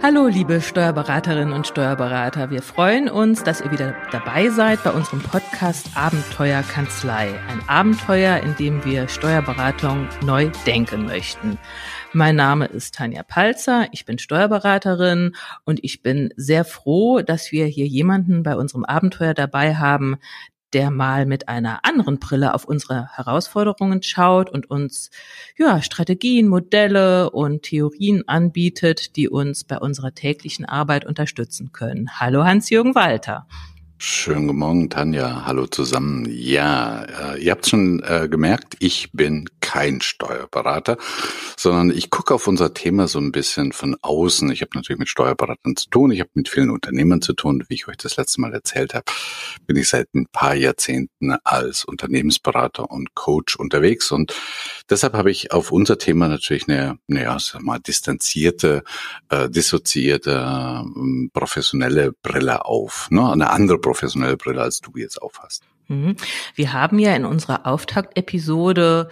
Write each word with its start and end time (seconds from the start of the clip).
Hallo, 0.00 0.28
liebe 0.28 0.60
Steuerberaterinnen 0.60 1.52
und 1.52 1.66
Steuerberater. 1.66 2.50
Wir 2.50 2.62
freuen 2.62 3.08
uns, 3.10 3.42
dass 3.42 3.60
ihr 3.60 3.72
wieder 3.72 3.96
dabei 4.12 4.48
seid 4.48 4.84
bei 4.84 4.92
unserem 4.92 5.20
Podcast 5.20 5.88
Abenteuer 5.96 6.62
Kanzlei. 6.62 7.34
Ein 7.48 7.68
Abenteuer, 7.68 8.36
in 8.38 8.54
dem 8.54 8.84
wir 8.84 9.08
Steuerberatung 9.08 10.08
neu 10.24 10.52
denken 10.66 11.06
möchten. 11.06 11.58
Mein 12.12 12.36
Name 12.36 12.66
ist 12.66 12.94
Tanja 12.94 13.24
Palzer. 13.24 13.88
Ich 13.90 14.04
bin 14.04 14.20
Steuerberaterin 14.20 15.34
und 15.64 15.82
ich 15.82 16.00
bin 16.00 16.32
sehr 16.36 16.64
froh, 16.64 17.20
dass 17.20 17.50
wir 17.50 17.66
hier 17.66 17.88
jemanden 17.88 18.44
bei 18.44 18.54
unserem 18.54 18.84
Abenteuer 18.84 19.34
dabei 19.34 19.74
haben, 19.74 20.18
der 20.72 20.90
mal 20.90 21.26
mit 21.26 21.48
einer 21.48 21.84
anderen 21.84 22.18
Brille 22.18 22.54
auf 22.54 22.64
unsere 22.64 23.08
Herausforderungen 23.16 24.02
schaut 24.02 24.50
und 24.50 24.70
uns 24.70 25.10
ja 25.56 25.82
Strategien, 25.82 26.48
Modelle 26.48 27.30
und 27.30 27.62
Theorien 27.62 28.26
anbietet, 28.26 29.16
die 29.16 29.28
uns 29.28 29.64
bei 29.64 29.78
unserer 29.78 30.14
täglichen 30.14 30.64
Arbeit 30.64 31.04
unterstützen 31.04 31.72
können. 31.72 32.10
Hallo 32.20 32.44
Hans-Jürgen 32.44 32.94
Walter. 32.94 33.46
Schönen 34.00 34.46
guten 34.46 34.60
Morgen, 34.60 34.90
Tanja. 34.90 35.44
Hallo 35.44 35.66
zusammen. 35.66 36.24
Ja, 36.30 37.02
äh, 37.34 37.42
ihr 37.42 37.50
habt 37.50 37.68
schon 37.68 38.00
äh, 38.04 38.28
gemerkt, 38.28 38.76
ich 38.78 39.10
bin 39.12 39.48
kein 39.60 40.00
Steuerberater, 40.00 40.98
sondern 41.56 41.90
ich 41.90 42.08
gucke 42.08 42.32
auf 42.32 42.46
unser 42.46 42.72
Thema 42.72 43.08
so 43.08 43.18
ein 43.18 43.32
bisschen 43.32 43.72
von 43.72 43.96
außen. 44.00 44.52
Ich 44.52 44.60
habe 44.60 44.70
natürlich 44.74 45.00
mit 45.00 45.08
Steuerberatern 45.08 45.74
zu 45.74 45.90
tun, 45.90 46.12
ich 46.12 46.20
habe 46.20 46.30
mit 46.34 46.48
vielen 46.48 46.70
Unternehmern 46.70 47.22
zu 47.22 47.32
tun. 47.32 47.64
Wie 47.68 47.74
ich 47.74 47.88
euch 47.88 47.96
das 47.96 48.16
letzte 48.16 48.40
Mal 48.40 48.54
erzählt 48.54 48.94
habe, 48.94 49.04
bin 49.66 49.76
ich 49.76 49.88
seit 49.88 50.14
ein 50.14 50.26
paar 50.30 50.54
Jahrzehnten 50.54 51.32
als 51.42 51.84
Unternehmensberater 51.84 52.88
und 52.88 53.16
Coach 53.16 53.56
unterwegs 53.56 54.12
und 54.12 54.32
deshalb 54.88 55.14
habe 55.14 55.32
ich 55.32 55.52
auf 55.52 55.72
unser 55.72 55.98
Thema 55.98 56.28
natürlich 56.28 56.68
eine, 56.68 56.98
naja, 57.08 57.36
sag 57.40 57.62
mal, 57.62 57.80
distanzierte, 57.80 58.84
äh, 59.28 59.50
dissoziierte, 59.50 60.30
äh, 60.32 61.28
professionelle 61.32 62.12
Brille 62.22 62.64
auf, 62.64 63.08
ne? 63.10 63.32
eine 63.32 63.50
andere 63.50 63.78
professionelle 63.88 64.36
Brille, 64.36 64.60
als 64.60 64.80
du 64.80 64.90
jetzt 64.96 65.22
aufhast. 65.22 65.64
Mhm. 65.88 66.16
Wir 66.54 66.74
haben 66.74 66.98
ja 66.98 67.16
in 67.16 67.24
unserer 67.24 67.66
Auftaktepisode 67.66 69.08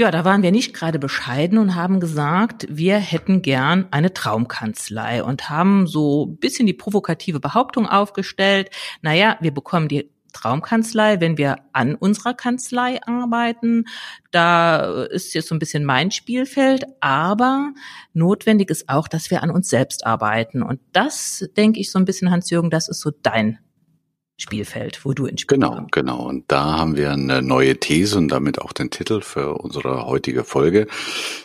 ja, 0.00 0.12
da 0.12 0.24
waren 0.24 0.44
wir 0.44 0.52
nicht 0.52 0.74
gerade 0.74 1.00
bescheiden 1.00 1.58
und 1.58 1.74
haben 1.74 1.98
gesagt, 1.98 2.68
wir 2.70 2.98
hätten 2.98 3.42
gern 3.42 3.88
eine 3.90 4.14
Traumkanzlei 4.14 5.24
und 5.24 5.50
haben 5.50 5.88
so 5.88 6.26
ein 6.26 6.36
bisschen 6.36 6.68
die 6.68 6.72
provokative 6.72 7.40
Behauptung 7.40 7.88
aufgestellt, 7.88 8.70
naja, 9.02 9.36
wir 9.40 9.52
bekommen 9.52 9.88
die 9.88 10.08
Traumkanzlei, 10.32 11.20
wenn 11.20 11.36
wir 11.36 11.56
an 11.72 11.96
unserer 11.96 12.34
Kanzlei 12.34 13.00
arbeiten. 13.02 13.86
Da 14.30 15.04
ist 15.06 15.34
jetzt 15.34 15.48
so 15.48 15.56
ein 15.56 15.58
bisschen 15.58 15.84
mein 15.84 16.12
Spielfeld, 16.12 16.84
aber 17.00 17.72
notwendig 18.12 18.70
ist 18.70 18.88
auch, 18.88 19.08
dass 19.08 19.32
wir 19.32 19.42
an 19.42 19.50
uns 19.50 19.68
selbst 19.68 20.06
arbeiten. 20.06 20.62
Und 20.62 20.78
das, 20.92 21.48
denke 21.56 21.80
ich, 21.80 21.90
so 21.90 21.98
ein 21.98 22.04
bisschen, 22.04 22.30
Hans-Jürgen, 22.30 22.70
das 22.70 22.88
ist 22.88 23.00
so 23.00 23.10
dein 23.22 23.58
Spielfeld, 24.38 25.04
wo 25.04 25.12
du 25.12 25.26
ins 25.26 25.40
Spiel 25.42 25.56
Genau, 25.58 25.74
kommst. 25.74 25.92
genau. 25.92 26.26
Und 26.28 26.44
da 26.48 26.78
haben 26.78 26.96
wir 26.96 27.10
eine 27.10 27.42
neue 27.42 27.76
These 27.78 28.16
und 28.16 28.28
damit 28.28 28.60
auch 28.60 28.72
den 28.72 28.90
Titel 28.90 29.20
für 29.20 29.54
unsere 29.54 30.06
heutige 30.06 30.44
Folge, 30.44 30.86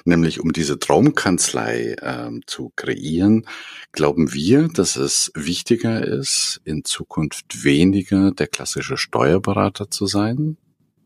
nämlich 0.06 0.40
um 0.40 0.54
diese 0.54 0.78
Traumkanzlei 0.80 1.96
ähm, 2.02 2.44
zu 2.46 2.72
kreieren, 2.76 3.48
glauben 3.92 4.32
wir, 4.34 4.68
dass 4.68 4.96
es 4.96 5.32
wichtiger 5.36 6.04
ist, 6.06 6.62
in 6.66 6.84
Zukunft 6.86 7.64
weniger 7.64 8.32
der 8.32 8.48
klassische 8.48 8.98
Steuerberater 8.98 9.90
zu 9.90 10.06
sein, 10.06 10.58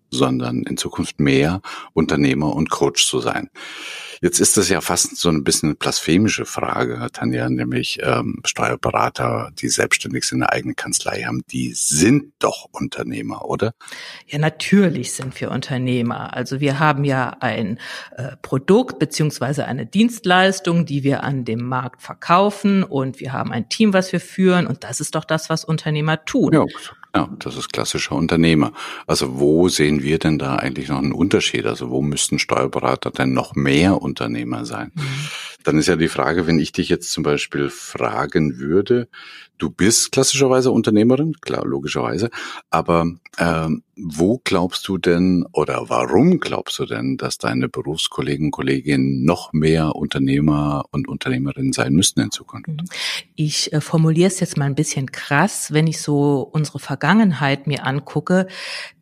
sondern 0.10 0.64
in 0.64 0.78
Zukunft 0.78 1.20
mehr 1.20 1.62
Unternehmer 1.94 2.56
und 2.56 2.70
Coach 2.70 3.06
zu 3.06 3.20
sein. 3.20 3.50
Jetzt 4.22 4.40
ist 4.40 4.58
das 4.58 4.70
ja 4.70 4.82
fast 4.82 5.18
so 5.18 5.30
ein 5.30 5.44
bisschen 5.44 5.70
eine 5.70 5.76
blasphemische 5.76 6.46
Frage, 6.46 7.08
Tanja, 7.14 7.50
nämlich 7.50 8.00
ähm, 8.02 8.42
Steuerberater, 8.46 9.52
die 9.60 9.70
selbstständig 9.70 10.26
sind, 10.26 10.42
eine 10.42 10.52
eigene 10.52 10.74
Kanzlei 10.74 11.24
haben, 11.24 11.44
die 11.52 11.74
sind 11.74 12.34
doch 12.40 12.68
Unternehmer, 12.72 13.46
oder? 13.46 13.74
Ja, 14.26 14.40
natürlich 14.40 15.14
sind 15.14 15.40
wir 15.40 15.52
Unternehmer. 15.52 16.34
Also 16.36 16.60
wir 16.60 16.80
haben 16.80 17.04
ja 17.04 17.38
ein 17.40 17.80
äh, 18.16 18.36
Produkt 18.42 18.98
beziehungsweise 18.98 19.66
eine 19.66 19.86
Dienstleistung, 19.86 20.86
die 20.86 21.04
wir 21.04 21.24
an 21.24 21.46
dem 21.46 21.64
Markt 21.64 22.02
verkaufen 22.02 22.84
und 22.84 23.20
wir 23.20 23.34
haben 23.34 23.52
ein 23.52 23.70
Team, 23.70 23.94
was 23.94 24.12
wir 24.12 24.20
führen 24.20 24.66
und 24.66 24.84
das 24.84 25.00
ist 25.00 25.14
doch 25.14 25.26
das, 25.26 25.50
was 25.50 25.64
Unternehmer 25.64 26.26
tun. 26.26 26.54
Ja, 26.54 26.66
ja, 27.18 27.30
das 27.40 27.58
ist 27.58 27.74
klassischer 27.74 28.16
Unternehmer. 28.16 28.74
Also 29.08 29.40
wo 29.40 29.70
sehen 29.70 30.04
wir 30.04 30.20
denn 30.20 30.38
da 30.38 30.58
eigentlich 30.58 30.90
noch 30.90 31.00
einen 31.00 31.14
Unterschied? 31.14 31.66
Also 31.66 31.90
wo 31.90 32.02
müssten 32.04 32.38
Steuerberater 32.38 33.10
denn 33.10 33.34
noch 33.34 33.56
mehr 33.56 34.00
Unternehmer 34.02 34.66
sein? 34.66 34.92
Mhm. 34.94 35.04
Dann 35.68 35.80
ist 35.80 35.88
ja 35.88 35.98
die 35.98 36.08
Frage, 36.08 36.48
wenn 36.48 36.60
ich 36.60 36.72
dich 36.72 36.88
jetzt 36.88 37.12
zum 37.12 37.24
Beispiel 37.24 37.70
fragen 37.70 38.58
würde, 38.58 39.10
du 39.58 39.70
bist 39.70 40.14
klassischerweise 40.14 40.72
Unternehmerin, 40.72 41.34
klar, 41.42 41.66
logischerweise, 41.66 42.30
aber 42.70 43.06
ähm, 43.38 43.84
wo 43.98 44.40
glaubst 44.42 44.88
du 44.88 44.98
denn 44.98 45.46
oder 45.52 45.90
warum 45.90 46.40
glaubst 46.40 46.80
du 46.80 46.86
denn, 46.86 47.18
dass 47.18 47.38
deine 47.38 47.68
Berufskollegen, 47.68 48.50
Kolleginnen 48.50 49.26
noch 49.26 49.52
mehr 49.52 49.94
Unternehmer 49.94 50.86
und 50.92 51.10
Unternehmerinnen 51.10 51.74
sein 51.74 51.92
müssten 51.92 52.22
in 52.22 52.32
Zukunft? 52.32 52.70
Mhm. 52.70 52.86
Ich 53.36 53.74
äh, 53.74 53.82
formuliere 53.82 54.28
es 54.28 54.40
jetzt 54.40 54.56
mal 54.56 54.68
ein 54.68 54.76
bisschen 54.76 55.12
krass, 55.12 55.74
wenn 55.74 55.88
ich 55.88 56.00
so 56.02 56.50
unsere 56.50 56.80
Vergangenheit 56.80 57.68
mir 57.68 57.86
angucke, 57.86 58.48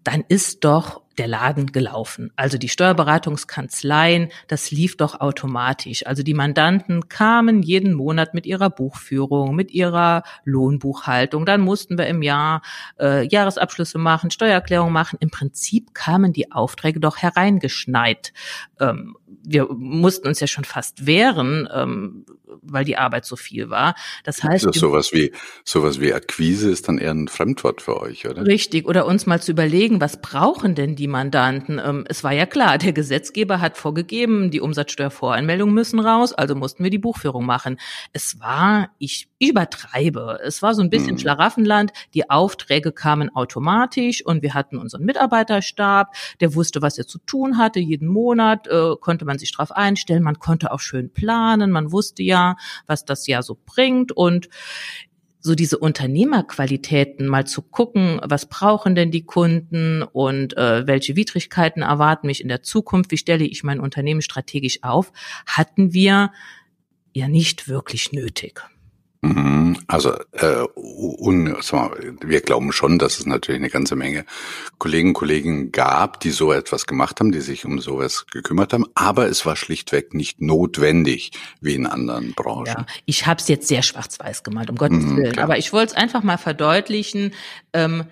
dann 0.03 0.23
ist 0.27 0.63
doch 0.63 1.04
der 1.17 1.27
Laden 1.27 1.71
gelaufen. 1.71 2.31
Also 2.35 2.57
die 2.57 2.69
Steuerberatungskanzleien, 2.69 4.29
das 4.47 4.71
lief 4.71 4.97
doch 4.97 5.19
automatisch. 5.19 6.05
Also 6.05 6.23
die 6.23 6.33
Mandanten 6.33 7.09
kamen 7.09 7.61
jeden 7.61 7.93
Monat 7.93 8.33
mit 8.33 8.45
ihrer 8.45 8.69
Buchführung, 8.69 9.55
mit 9.55 9.71
ihrer 9.71 10.23
Lohnbuchhaltung. 10.43 11.45
Dann 11.45 11.61
mussten 11.61 11.97
wir 11.97 12.07
im 12.07 12.21
Jahr 12.21 12.61
äh, 12.99 13.27
Jahresabschlüsse 13.27 13.97
machen, 13.97 14.31
Steuererklärung 14.31 14.91
machen. 14.91 15.17
Im 15.19 15.29
Prinzip 15.29 15.93
kamen 15.93 16.33
die 16.33 16.51
Aufträge 16.51 16.99
doch 16.99 17.17
hereingeschneit. 17.17 18.33
Ähm, 18.79 19.15
wir 19.43 19.67
mussten 19.73 20.27
uns 20.27 20.39
ja 20.39 20.47
schon 20.47 20.63
fast 20.63 21.05
wehren, 21.05 21.67
ähm, 21.73 22.25
weil 22.61 22.85
die 22.85 22.97
Arbeit 22.97 23.25
so 23.25 23.35
viel 23.35 23.69
war. 23.69 23.95
Das 24.23 24.43
heißt, 24.43 24.65
also 24.65 24.79
sowas 24.79 25.13
wie 25.13 25.31
sowas 25.63 25.99
wie 25.99 26.13
Akquise 26.13 26.69
ist 26.71 26.87
dann 26.87 26.97
eher 26.97 27.11
ein 27.11 27.27
Fremdwort 27.27 27.81
für 27.81 28.01
euch, 28.01 28.27
oder? 28.27 28.45
Richtig. 28.45 28.87
Oder 28.87 29.05
uns 29.05 29.25
mal 29.25 29.41
zu 29.41 29.51
überlegen, 29.51 30.01
was 30.01 30.21
brauchen 30.21 30.75
denn 30.75 30.95
die 30.95 31.07
Mandanten? 31.07 31.79
Ähm, 31.83 32.05
es 32.07 32.23
war 32.23 32.31
ja 32.31 32.45
klar, 32.45 32.77
der 32.77 32.93
Gesetzgeber 32.93 33.61
hat 33.61 33.77
vorgegeben, 33.77 34.51
die 34.51 34.61
Umsatzsteuervoreinmeldungen 34.61 35.73
müssen 35.73 35.99
raus, 35.99 36.33
also 36.33 36.55
mussten 36.55 36.83
wir 36.83 36.91
die 36.91 36.97
Buchführung 36.97 37.45
machen. 37.45 37.77
Es 38.13 38.39
war, 38.39 38.89
ich 38.97 39.27
übertreibe, 39.39 40.39
es 40.43 40.61
war 40.61 40.73
so 40.73 40.81
ein 40.81 40.89
bisschen 40.89 41.11
hm. 41.11 41.19
Schlaraffenland. 41.19 41.91
Die 42.13 42.29
Aufträge 42.29 42.91
kamen 42.91 43.35
automatisch 43.35 44.25
und 44.25 44.41
wir 44.41 44.53
hatten 44.53 44.77
unseren 44.77 45.03
Mitarbeiterstab, 45.03 46.13
der 46.39 46.55
wusste, 46.55 46.81
was 46.81 46.97
er 46.97 47.07
zu 47.07 47.19
tun 47.19 47.57
hatte. 47.57 47.79
Jeden 47.79 48.07
Monat 48.07 48.67
äh, 48.67 48.95
konnte 48.99 49.24
man 49.25 49.39
sich 49.39 49.51
darauf 49.51 49.71
einstellen, 49.71 50.23
man 50.23 50.39
konnte 50.39 50.71
auch 50.71 50.79
schön 50.79 51.11
planen, 51.11 51.71
man 51.71 51.91
wusste 51.91 52.23
ja, 52.23 52.55
was 52.87 53.05
das 53.05 53.27
Jahr 53.27 53.43
so 53.43 53.57
bringt 53.65 54.11
und 54.11 54.49
so 55.45 55.53
diese 55.53 55.77
Unternehmerqualitäten 55.77 57.27
mal 57.27 57.45
zu 57.45 57.61
gucken, 57.61 58.19
was 58.23 58.47
brauchen 58.47 58.95
denn 58.95 59.11
die 59.11 59.25
Kunden 59.25 60.01
und 60.01 60.57
äh, 60.57 60.87
welche 60.87 61.15
Widrigkeiten 61.15 61.83
erwarten 61.83 62.25
mich 62.25 62.41
in 62.41 62.47
der 62.47 62.63
Zukunft, 62.63 63.11
wie 63.11 63.17
stelle 63.17 63.45
ich 63.45 63.63
mein 63.63 63.79
Unternehmen 63.79 64.23
strategisch 64.23 64.79
auf, 64.81 65.11
hatten 65.45 65.93
wir 65.93 66.31
ja 67.13 67.27
nicht 67.27 67.67
wirklich 67.67 68.11
nötig. 68.11 68.63
Mhm. 69.21 69.77
Also 69.87 70.13
äh, 70.31 70.65
un, 70.75 71.55
wir 72.21 72.41
glauben 72.41 72.71
schon, 72.71 72.99
dass 72.99 73.19
es 73.19 73.25
natürlich 73.25 73.59
eine 73.59 73.69
ganze 73.69 73.95
Menge 73.95 74.25
Kollegen 74.77 75.09
und 75.09 75.13
Kolleginnen 75.13 75.71
gab, 75.71 76.19
die 76.19 76.31
so 76.31 76.51
etwas 76.51 76.85
gemacht 76.85 77.19
haben, 77.19 77.31
die 77.31 77.41
sich 77.41 77.65
um 77.65 77.79
sowas 77.79 78.25
gekümmert 78.31 78.73
haben, 78.73 78.85
aber 78.95 79.27
es 79.27 79.45
war 79.45 79.55
schlichtweg 79.55 80.13
nicht 80.13 80.41
notwendig 80.41 81.31
wie 81.61 81.75
in 81.75 81.85
anderen 81.87 82.33
Branchen. 82.33 82.65
Ja, 82.67 82.85
ich 83.05 83.25
habe 83.27 83.39
es 83.39 83.47
jetzt 83.47 83.67
sehr 83.67 83.81
schwarz-weiß 83.81 84.43
gemalt, 84.43 84.69
um 84.69 84.75
Gottes 84.75 85.03
mhm, 85.03 85.17
Willen, 85.17 85.33
klar. 85.33 85.45
aber 85.45 85.57
ich 85.57 85.73
wollte 85.73 85.93
es 85.93 85.97
einfach 85.97 86.23
mal 86.23 86.37
verdeutlichen. 86.37 87.33
Ähm, 87.73 88.05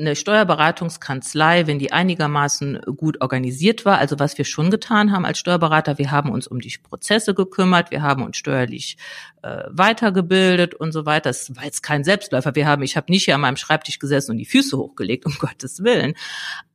eine 0.00 0.16
Steuerberatungskanzlei, 0.16 1.66
wenn 1.66 1.78
die 1.78 1.92
einigermaßen 1.92 2.80
gut 2.96 3.20
organisiert 3.20 3.84
war, 3.84 3.98
also 3.98 4.18
was 4.18 4.38
wir 4.38 4.44
schon 4.44 4.70
getan 4.70 5.12
haben 5.12 5.24
als 5.24 5.38
Steuerberater, 5.38 5.98
wir 5.98 6.10
haben 6.10 6.30
uns 6.30 6.46
um 6.46 6.60
die 6.60 6.74
Prozesse 6.82 7.34
gekümmert, 7.34 7.90
wir 7.90 8.02
haben 8.02 8.22
uns 8.22 8.36
steuerlich 8.36 8.96
äh, 9.42 9.64
weitergebildet 9.68 10.74
und 10.74 10.92
so 10.92 11.06
weiter. 11.06 11.30
Das 11.30 11.54
war 11.56 11.64
jetzt 11.64 11.82
kein 11.82 12.04
Selbstläufer. 12.04 12.54
Wir 12.54 12.66
haben, 12.66 12.82
ich 12.82 12.96
habe 12.96 13.12
nicht 13.12 13.24
hier 13.24 13.34
an 13.34 13.42
meinem 13.42 13.56
Schreibtisch 13.56 13.98
gesessen 13.98 14.32
und 14.32 14.38
die 14.38 14.46
Füße 14.46 14.76
hochgelegt, 14.76 15.26
um 15.26 15.34
Gottes 15.38 15.84
Willen. 15.84 16.14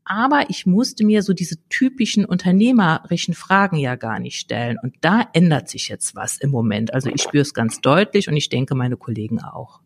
Aber 0.03 0.49
ich 0.49 0.67
musste 0.67 1.03
mir 1.03 1.23
so 1.23 1.33
diese 1.33 1.57
typischen 1.67 2.25
unternehmerischen 2.25 3.33
Fragen 3.33 3.77
ja 3.77 3.95
gar 3.95 4.19
nicht 4.19 4.39
stellen. 4.39 4.77
Und 4.81 4.95
da 5.01 5.27
ändert 5.33 5.67
sich 5.67 5.87
jetzt 5.89 6.15
was 6.15 6.37
im 6.37 6.51
Moment. 6.51 6.93
Also 6.93 7.09
ich 7.09 7.23
spüre 7.23 7.41
es 7.41 7.55
ganz 7.55 7.81
deutlich 7.81 8.29
und 8.29 8.37
ich 8.37 8.49
denke 8.49 8.75
meine 8.75 8.97
Kollegen 8.97 9.41
auch. 9.41 9.81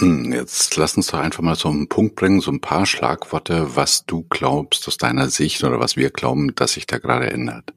Hm, 0.00 0.32
jetzt 0.32 0.76
lass 0.76 0.96
uns 0.96 1.08
doch 1.08 1.18
einfach 1.18 1.42
mal 1.42 1.54
so 1.54 1.68
einen 1.68 1.88
Punkt 1.88 2.16
bringen, 2.16 2.40
so 2.40 2.50
ein 2.50 2.60
paar 2.60 2.86
Schlagworte, 2.86 3.76
was 3.76 4.04
du 4.06 4.24
glaubst 4.30 4.88
aus 4.88 4.96
deiner 4.96 5.28
Sicht 5.28 5.62
oder 5.64 5.80
was 5.80 5.96
wir 5.96 6.10
glauben, 6.10 6.54
dass 6.54 6.72
sich 6.74 6.86
da 6.86 6.98
gerade 6.98 7.30
ändert. 7.30 7.72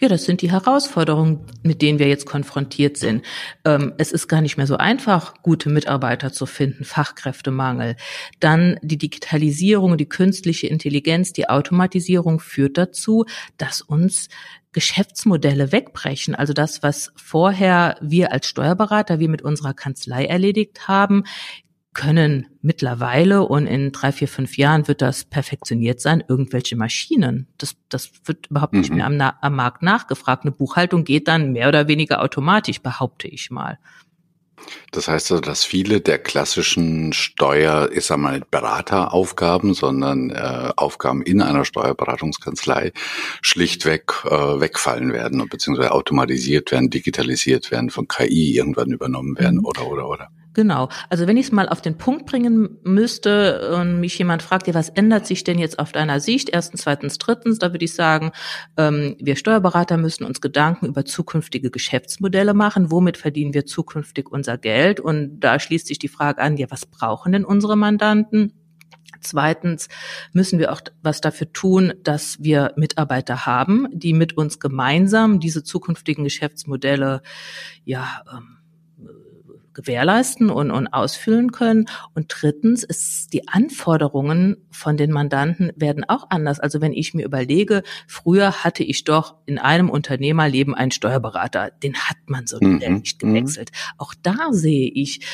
Ja, 0.00 0.08
das 0.08 0.24
sind 0.24 0.42
die 0.42 0.50
Herausforderungen, 0.50 1.40
mit 1.62 1.82
denen 1.82 1.98
wir 1.98 2.08
jetzt 2.08 2.26
konfrontiert 2.26 2.96
sind. 2.96 3.24
Ähm, 3.64 3.94
es 3.98 4.12
ist 4.12 4.28
gar 4.28 4.40
nicht 4.40 4.56
mehr 4.56 4.66
so 4.66 4.76
einfach, 4.76 5.42
gute 5.42 5.68
Mitarbeiter 5.68 6.32
zu 6.32 6.46
finden, 6.46 6.84
Fachkräftemangel. 6.84 7.96
Dann 8.40 8.78
die 8.82 8.98
Digitalisierung, 8.98 9.96
die 9.96 10.08
künstliche 10.08 10.66
Intelligenz, 10.66 11.32
die 11.32 11.48
Automatisierung 11.48 12.40
führt 12.40 12.78
dazu, 12.78 13.24
dass 13.58 13.80
uns 13.80 14.28
Geschäftsmodelle 14.72 15.72
wegbrechen. 15.72 16.34
Also 16.34 16.52
das, 16.52 16.82
was 16.82 17.10
vorher 17.16 17.96
wir 18.02 18.32
als 18.32 18.46
Steuerberater, 18.46 19.18
wir 19.18 19.30
mit 19.30 19.40
unserer 19.40 19.72
Kanzlei 19.72 20.26
erledigt 20.26 20.86
haben, 20.86 21.24
können 21.96 22.46
mittlerweile 22.60 23.42
und 23.44 23.66
in 23.66 23.90
drei, 23.90 24.12
vier, 24.12 24.28
fünf 24.28 24.58
Jahren 24.58 24.86
wird 24.86 25.00
das 25.00 25.24
perfektioniert 25.24 25.98
sein, 25.98 26.22
irgendwelche 26.28 26.76
Maschinen. 26.76 27.48
Das, 27.56 27.74
das 27.88 28.10
wird 28.26 28.48
überhaupt 28.48 28.74
nicht 28.74 28.90
mhm. 28.90 28.96
mehr 28.96 29.06
am, 29.06 29.18
am 29.40 29.56
Markt 29.56 29.82
nachgefragt. 29.82 30.44
Eine 30.44 30.52
Buchhaltung 30.52 31.04
geht 31.04 31.26
dann 31.26 31.52
mehr 31.52 31.68
oder 31.68 31.88
weniger 31.88 32.20
automatisch, 32.20 32.82
behaupte 32.82 33.28
ich 33.28 33.50
mal. 33.50 33.78
Das 34.90 35.08
heißt 35.08 35.32
also, 35.32 35.40
dass 35.40 35.64
viele 35.64 36.02
der 36.02 36.18
klassischen 36.18 37.14
Steuer, 37.14 37.88
ich 37.92 38.04
sag 38.04 38.18
mal, 38.18 38.42
Berateraufgaben, 38.50 39.72
sondern 39.72 40.28
äh, 40.30 40.72
Aufgaben 40.76 41.22
in 41.22 41.40
einer 41.40 41.64
Steuerberatungskanzlei 41.64 42.92
schlichtweg 43.40 44.12
äh, 44.24 44.30
wegfallen 44.30 45.14
werden, 45.14 45.48
beziehungsweise 45.48 45.92
automatisiert 45.92 46.72
werden, 46.72 46.90
digitalisiert 46.90 47.70
werden, 47.70 47.88
von 47.88 48.06
KI 48.06 48.54
irgendwann 48.54 48.92
übernommen 48.92 49.38
werden, 49.38 49.60
mhm. 49.60 49.64
oder, 49.64 49.86
oder, 49.86 50.08
oder. 50.08 50.28
Genau. 50.56 50.88
Also 51.10 51.26
wenn 51.26 51.36
ich 51.36 51.48
es 51.48 51.52
mal 51.52 51.68
auf 51.68 51.82
den 51.82 51.98
Punkt 51.98 52.24
bringen 52.24 52.78
müsste 52.82 53.76
und 53.78 54.00
mich 54.00 54.16
jemand 54.16 54.42
fragt, 54.42 54.66
ja, 54.66 54.72
was 54.72 54.88
ändert 54.88 55.26
sich 55.26 55.44
denn 55.44 55.58
jetzt 55.58 55.78
auf 55.78 55.92
deiner 55.92 56.18
Sicht? 56.18 56.48
Erstens, 56.48 56.80
zweitens, 56.80 57.18
drittens, 57.18 57.58
da 57.58 57.74
würde 57.74 57.84
ich 57.84 57.92
sagen, 57.92 58.32
ähm, 58.78 59.16
wir 59.20 59.36
Steuerberater 59.36 59.98
müssen 59.98 60.24
uns 60.24 60.40
Gedanken 60.40 60.86
über 60.86 61.04
zukünftige 61.04 61.70
Geschäftsmodelle 61.70 62.54
machen. 62.54 62.90
Womit 62.90 63.18
verdienen 63.18 63.52
wir 63.52 63.66
zukünftig 63.66 64.32
unser 64.32 64.56
Geld? 64.56 64.98
Und 64.98 65.40
da 65.40 65.60
schließt 65.60 65.88
sich 65.88 65.98
die 65.98 66.08
Frage 66.08 66.40
an, 66.40 66.56
ja, 66.56 66.70
was 66.70 66.86
brauchen 66.86 67.32
denn 67.32 67.44
unsere 67.44 67.76
Mandanten? 67.76 68.54
Zweitens 69.20 69.88
müssen 70.32 70.58
wir 70.58 70.72
auch 70.72 70.80
was 71.02 71.20
dafür 71.20 71.52
tun, 71.52 71.92
dass 72.02 72.42
wir 72.42 72.72
Mitarbeiter 72.76 73.44
haben, 73.44 73.88
die 73.92 74.14
mit 74.14 74.38
uns 74.38 74.58
gemeinsam 74.58 75.38
diese 75.38 75.64
zukünftigen 75.64 76.24
Geschäftsmodelle 76.24 77.20
ja 77.84 78.22
ähm, 78.32 78.56
gewährleisten 79.76 80.50
und, 80.50 80.70
und 80.70 80.88
ausfüllen 80.88 81.52
können. 81.52 81.86
Und 82.14 82.34
drittens 82.40 82.82
ist 82.82 83.32
die 83.34 83.46
Anforderungen 83.46 84.56
von 84.70 84.96
den 84.96 85.12
Mandanten 85.12 85.70
werden 85.76 86.04
auch 86.04 86.30
anders. 86.30 86.58
Also 86.58 86.80
wenn 86.80 86.94
ich 86.94 87.12
mir 87.12 87.26
überlege, 87.26 87.82
früher 88.08 88.64
hatte 88.64 88.82
ich 88.82 89.04
doch 89.04 89.36
in 89.44 89.58
einem 89.58 89.90
Unternehmerleben 89.90 90.74
einen 90.74 90.90
Steuerberater, 90.90 91.70
den 91.82 91.94
hat 91.94 92.16
man 92.26 92.46
so 92.46 92.58
mhm. 92.60 92.78
nicht 92.78 93.22
mhm. 93.22 93.34
gewechselt. 93.34 93.70
Auch 93.98 94.14
da 94.22 94.48
sehe 94.50 94.90
ich 94.92 95.26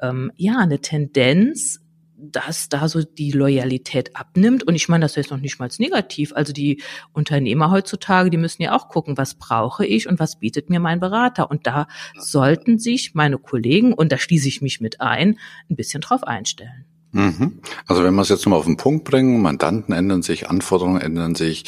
ähm, 0.00 0.32
ja 0.36 0.56
eine 0.58 0.80
Tendenz, 0.80 1.80
dass 2.22 2.68
da 2.68 2.88
so 2.88 3.02
die 3.02 3.32
Loyalität 3.32 4.16
abnimmt. 4.16 4.62
Und 4.62 4.74
ich 4.74 4.88
meine, 4.88 5.02
das 5.02 5.12
ist 5.12 5.16
jetzt 5.16 5.30
noch 5.30 5.38
nicht 5.38 5.58
mal 5.58 5.70
negativ. 5.78 6.32
Also 6.34 6.52
die 6.52 6.82
Unternehmer 7.12 7.70
heutzutage, 7.70 8.30
die 8.30 8.36
müssen 8.36 8.62
ja 8.62 8.76
auch 8.76 8.88
gucken, 8.88 9.16
was 9.16 9.34
brauche 9.34 9.86
ich 9.86 10.08
und 10.08 10.18
was 10.18 10.38
bietet 10.38 10.70
mir 10.70 10.80
mein 10.80 11.00
Berater. 11.00 11.50
Und 11.50 11.66
da 11.66 11.86
sollten 12.18 12.78
sich 12.78 13.14
meine 13.14 13.38
Kollegen, 13.38 13.92
und 13.92 14.12
da 14.12 14.18
schließe 14.18 14.48
ich 14.48 14.62
mich 14.62 14.80
mit 14.80 15.00
ein, 15.00 15.38
ein 15.68 15.76
bisschen 15.76 16.00
drauf 16.00 16.24
einstellen. 16.24 16.89
Mhm. 17.12 17.60
Also 17.86 18.04
wenn 18.04 18.14
wir 18.14 18.22
es 18.22 18.28
jetzt 18.28 18.46
nochmal 18.46 18.60
auf 18.60 18.66
den 18.66 18.76
Punkt 18.76 19.04
bringen, 19.04 19.42
Mandanten 19.42 19.92
ändern 19.92 20.22
sich, 20.22 20.48
Anforderungen 20.48 21.00
ändern 21.00 21.34
sich, 21.34 21.64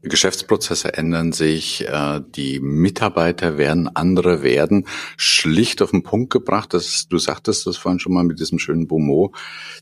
Geschäftsprozesse 0.00 0.94
ändern 0.94 1.32
sich, 1.32 1.86
äh, 1.86 2.22
die 2.34 2.60
Mitarbeiter 2.60 3.58
werden 3.58 3.94
andere 3.94 4.42
werden, 4.42 4.86
schlicht 5.18 5.82
auf 5.82 5.90
den 5.90 6.02
Punkt 6.02 6.32
gebracht, 6.32 6.72
dass 6.72 7.08
du 7.08 7.18
sagtest 7.18 7.66
das 7.66 7.76
vorhin 7.76 7.98
schon 7.98 8.14
mal 8.14 8.24
mit 8.24 8.40
diesem 8.40 8.58
schönen 8.58 8.86
Bomo, 8.86 9.34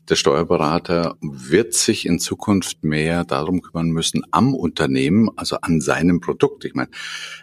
der 0.09 0.17
Steuerberater 0.17 1.15
wird 1.21 1.73
sich 1.73 2.05
in 2.05 2.19
Zukunft 2.19 2.83
mehr 2.83 3.23
darum 3.23 3.61
kümmern 3.61 3.91
müssen 3.91 4.23
am 4.31 4.53
Unternehmen, 4.53 5.29
also 5.37 5.55
an 5.61 5.79
seinem 5.79 6.19
Produkt. 6.19 6.65
Ich 6.65 6.75
meine, 6.75 6.89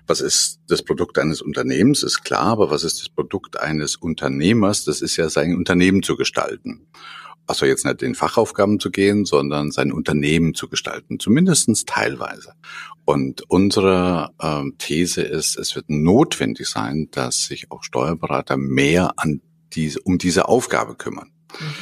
was 0.07 0.21
ist 0.21 0.61
das 0.69 0.83
Produkt 0.83 1.19
eines 1.19 1.41
Unternehmens, 1.41 2.03
ist 2.03 2.23
klar, 2.23 2.49
aber 2.49 2.71
was 2.71 2.85
ist 2.85 3.01
das 3.01 3.09
Produkt 3.09 3.59
eines 3.59 3.97
Unternehmers? 3.97 4.85
Das 4.85 5.01
ist 5.01 5.17
ja 5.17 5.31
sein 5.31 5.57
Unternehmen 5.57 6.03
zu 6.03 6.17
gestalten 6.17 6.87
also 7.53 7.67
jetzt 7.67 7.85
nicht 7.85 8.03
in 8.03 8.15
Fachaufgaben 8.15 8.81
zu 8.81 8.91
gehen, 8.91 9.27
sondern 9.27 9.71
sein 9.71 9.93
Unternehmen 9.93 10.55
zu 10.55 10.69
gestalten, 10.69 11.19
zumindestens 11.19 11.85
teilweise. 11.85 12.55
Und 13.05 13.43
unsere 13.51 14.31
äh, 14.39 14.63
These 14.79 15.21
ist, 15.21 15.59
es 15.59 15.77
wird 15.77 15.91
notwendig 15.91 16.67
sein, 16.67 17.09
dass 17.11 17.45
sich 17.45 17.71
auch 17.71 17.83
Steuerberater 17.83 18.57
mehr 18.57 19.13
an 19.17 19.43
diese, 19.75 20.01
um 20.01 20.17
diese 20.17 20.49
Aufgabe 20.49 20.95
kümmern. 20.95 21.31
Mhm. 21.61 21.75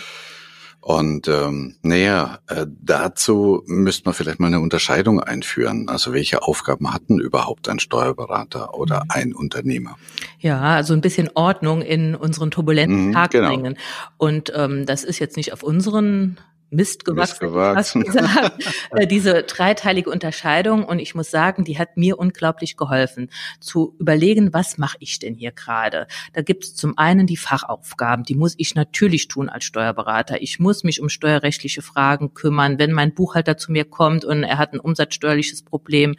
Und 0.80 1.28
ähm, 1.28 1.76
naja, 1.82 2.38
äh, 2.48 2.66
dazu 2.80 3.62
müsste 3.66 4.04
man 4.06 4.14
vielleicht 4.14 4.40
mal 4.40 4.46
eine 4.46 4.60
Unterscheidung 4.60 5.20
einführen. 5.20 5.88
Also 5.88 6.12
welche 6.12 6.42
Aufgaben 6.42 6.92
hatten 6.92 7.20
überhaupt 7.20 7.68
ein 7.68 7.78
Steuerberater 7.78 8.74
oder 8.74 9.04
mhm. 9.04 9.10
ein 9.10 9.34
Unternehmer? 9.34 9.96
Ja, 10.38 10.60
also 10.60 10.94
ein 10.94 11.02
bisschen 11.02 11.28
Ordnung 11.34 11.82
in 11.82 12.14
unseren 12.14 12.50
turbulenten 12.50 13.08
mhm, 13.08 13.12
Tag 13.12 13.32
genau. 13.32 13.48
bringen. 13.48 13.76
Und 14.16 14.52
ähm, 14.54 14.86
das 14.86 15.04
ist 15.04 15.18
jetzt 15.18 15.36
nicht 15.36 15.52
auf 15.52 15.62
unseren 15.62 16.38
Mist 16.70 17.04
gewachsen, 17.04 17.48
Mist 17.50 17.54
gewachsen. 17.54 18.04
Äh, 18.92 19.06
diese 19.06 19.42
dreiteilige 19.42 20.10
Unterscheidung. 20.10 20.84
Und 20.84 20.98
ich 20.98 21.14
muss 21.14 21.30
sagen, 21.30 21.64
die 21.64 21.78
hat 21.78 21.96
mir 21.96 22.18
unglaublich 22.18 22.76
geholfen, 22.76 23.30
zu 23.60 23.94
überlegen, 23.98 24.52
was 24.52 24.78
mache 24.78 24.96
ich 25.00 25.18
denn 25.18 25.34
hier 25.34 25.52
gerade? 25.52 26.06
Da 26.32 26.42
gibt 26.42 26.64
es 26.64 26.74
zum 26.74 26.96
einen 26.98 27.26
die 27.26 27.36
Fachaufgaben, 27.36 28.24
die 28.24 28.34
muss 28.34 28.54
ich 28.56 28.74
natürlich 28.74 29.28
tun 29.28 29.48
als 29.48 29.64
Steuerberater. 29.64 30.42
Ich 30.42 30.58
muss 30.58 30.84
mich 30.84 31.00
um 31.00 31.08
steuerrechtliche 31.08 31.82
Fragen 31.82 32.34
kümmern. 32.34 32.78
Wenn 32.78 32.92
mein 32.92 33.14
Buchhalter 33.14 33.56
zu 33.56 33.72
mir 33.72 33.84
kommt 33.84 34.24
und 34.24 34.42
er 34.42 34.58
hat 34.58 34.72
ein 34.72 34.80
umsatzsteuerliches 34.80 35.62
Problem, 35.62 36.16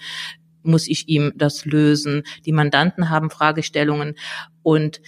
muss 0.64 0.88
ich 0.88 1.08
ihm 1.10 1.34
das 1.36 1.66
lösen. 1.66 2.24
Die 2.46 2.52
Mandanten 2.52 3.10
haben 3.10 3.30
Fragestellungen 3.30 4.16
und 4.64 5.02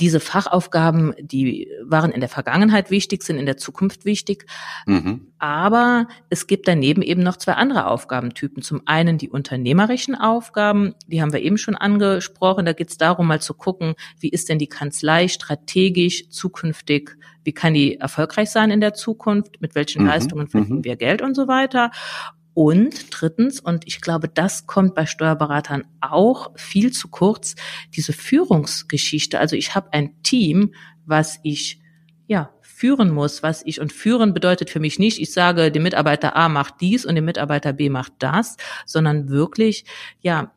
diese 0.00 0.20
Fachaufgaben, 0.20 1.14
die 1.20 1.68
waren 1.84 2.10
in 2.10 2.20
der 2.20 2.28
Vergangenheit 2.28 2.90
wichtig, 2.90 3.22
sind 3.22 3.36
in 3.36 3.46
der 3.46 3.58
Zukunft 3.58 4.04
wichtig. 4.04 4.46
Mhm. 4.86 5.32
Aber 5.38 6.08
es 6.30 6.46
gibt 6.46 6.66
daneben 6.68 7.02
eben 7.02 7.22
noch 7.22 7.36
zwei 7.36 7.52
andere 7.52 7.86
Aufgabentypen. 7.86 8.62
Zum 8.62 8.82
einen 8.86 9.18
die 9.18 9.28
unternehmerischen 9.28 10.14
Aufgaben, 10.14 10.94
die 11.06 11.20
haben 11.20 11.32
wir 11.32 11.40
eben 11.40 11.58
schon 11.58 11.76
angesprochen. 11.76 12.64
Da 12.64 12.72
geht 12.72 12.90
es 12.90 12.98
darum, 12.98 13.26
mal 13.26 13.40
zu 13.40 13.54
gucken, 13.54 13.94
wie 14.18 14.30
ist 14.30 14.48
denn 14.48 14.58
die 14.58 14.68
Kanzlei 14.68 15.28
strategisch 15.28 16.28
zukünftig, 16.30 17.16
wie 17.44 17.52
kann 17.52 17.74
die 17.74 17.96
erfolgreich 17.96 18.50
sein 18.50 18.70
in 18.70 18.80
der 18.80 18.94
Zukunft, 18.94 19.60
mit 19.60 19.74
welchen 19.74 20.02
mhm. 20.02 20.08
Leistungen 20.08 20.48
verdienen 20.48 20.78
mhm. 20.78 20.84
wir 20.84 20.96
Geld 20.96 21.22
und 21.22 21.34
so 21.34 21.46
weiter. 21.48 21.90
Und 22.54 23.06
drittens, 23.10 23.60
und 23.60 23.86
ich 23.86 24.00
glaube, 24.00 24.28
das 24.28 24.66
kommt 24.66 24.94
bei 24.94 25.06
Steuerberatern 25.06 25.84
auch 26.00 26.52
viel 26.56 26.92
zu 26.92 27.08
kurz, 27.08 27.54
diese 27.94 28.12
Führungsgeschichte. 28.12 29.38
Also 29.38 29.56
ich 29.56 29.74
habe 29.74 29.92
ein 29.92 30.22
Team, 30.22 30.74
was 31.06 31.38
ich 31.42 31.80
ja 32.26 32.50
führen 32.60 33.10
muss, 33.10 33.42
was 33.42 33.62
ich 33.64 33.80
und 33.80 33.92
führen 33.92 34.34
bedeutet 34.34 34.70
für 34.70 34.80
mich 34.80 34.98
nicht, 34.98 35.20
ich 35.20 35.32
sage, 35.32 35.70
der 35.70 35.82
Mitarbeiter 35.82 36.36
A 36.36 36.48
macht 36.48 36.80
dies 36.80 37.04
und 37.04 37.14
der 37.14 37.22
Mitarbeiter 37.22 37.72
B 37.72 37.90
macht 37.90 38.14
das, 38.18 38.56
sondern 38.86 39.28
wirklich 39.28 39.84
ja 40.20 40.52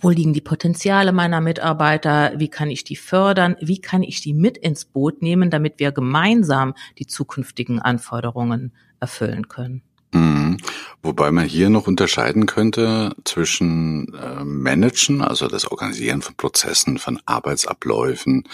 wo 0.00 0.10
liegen 0.10 0.32
die 0.32 0.40
Potenziale 0.40 1.12
meiner 1.12 1.40
Mitarbeiter? 1.40 2.32
Wie 2.36 2.48
kann 2.48 2.70
ich 2.70 2.84
die 2.84 2.96
fördern? 2.96 3.56
Wie 3.60 3.80
kann 3.80 4.02
ich 4.02 4.20
die 4.20 4.32
mit 4.32 4.56
ins 4.56 4.84
Boot 4.84 5.22
nehmen, 5.22 5.50
damit 5.50 5.78
wir 5.78 5.92
gemeinsam 5.92 6.74
die 6.98 7.06
zukünftigen 7.06 7.80
Anforderungen 7.80 8.72
erfüllen 9.00 9.48
können? 9.48 9.82
Mhm. 10.12 10.58
Wobei 11.00 11.30
man 11.30 11.46
hier 11.46 11.70
noch 11.70 11.86
unterscheiden 11.86 12.46
könnte 12.46 13.14
zwischen 13.24 14.12
äh, 14.14 14.42
Managen, 14.42 15.22
also 15.22 15.46
das 15.46 15.70
Organisieren 15.70 16.22
von 16.22 16.34
Prozessen, 16.34 16.98
von 16.98 17.20
Arbeitsabläufen, 17.24 18.44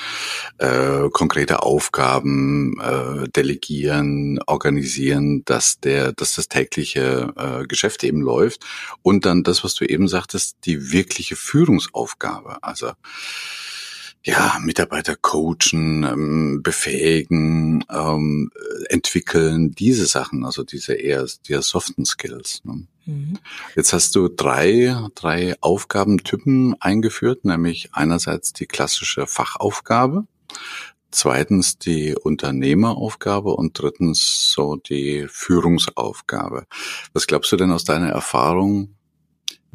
äh, 0.58 1.08
konkrete 1.10 1.62
Aufgaben 1.62 2.78
äh, 2.80 3.28
delegieren, 3.30 4.40
organisieren, 4.46 5.42
dass 5.46 5.80
der, 5.80 6.12
dass 6.12 6.34
das 6.34 6.48
tägliche 6.48 7.32
äh, 7.36 7.66
Geschäft 7.66 8.04
eben 8.04 8.20
läuft 8.20 8.64
und 9.02 9.24
dann 9.24 9.42
das, 9.42 9.64
was 9.64 9.74
du 9.74 9.86
eben 9.86 10.06
sagtest, 10.06 10.56
die 10.66 10.92
wirkliche 10.92 11.36
Führungsaufgabe. 11.36 12.58
Also 12.62 12.92
ja, 14.24 14.58
Mitarbeiter 14.62 15.16
coachen, 15.16 16.02
ähm, 16.02 16.60
befähigen, 16.62 17.84
ähm, 17.90 18.50
entwickeln, 18.88 19.72
diese 19.72 20.06
Sachen, 20.06 20.46
also 20.46 20.64
diese 20.64 20.94
eher, 20.94 21.26
die 21.46 21.60
soften 21.60 22.06
Skills. 22.06 22.62
Ne? 22.64 22.86
Mhm. 23.04 23.38
Jetzt 23.76 23.92
hast 23.92 24.14
du 24.14 24.28
drei, 24.28 24.96
drei 25.14 25.54
Aufgabentypen 25.60 26.74
eingeführt, 26.80 27.44
nämlich 27.44 27.90
einerseits 27.92 28.54
die 28.54 28.66
klassische 28.66 29.26
Fachaufgabe, 29.26 30.26
zweitens 31.10 31.78
die 31.78 32.16
Unternehmeraufgabe 32.16 33.50
und 33.50 33.78
drittens 33.78 34.50
so 34.50 34.76
die 34.76 35.26
Führungsaufgabe. 35.28 36.66
Was 37.12 37.26
glaubst 37.26 37.52
du 37.52 37.56
denn 37.56 37.72
aus 37.72 37.84
deiner 37.84 38.08
Erfahrung, 38.08 38.94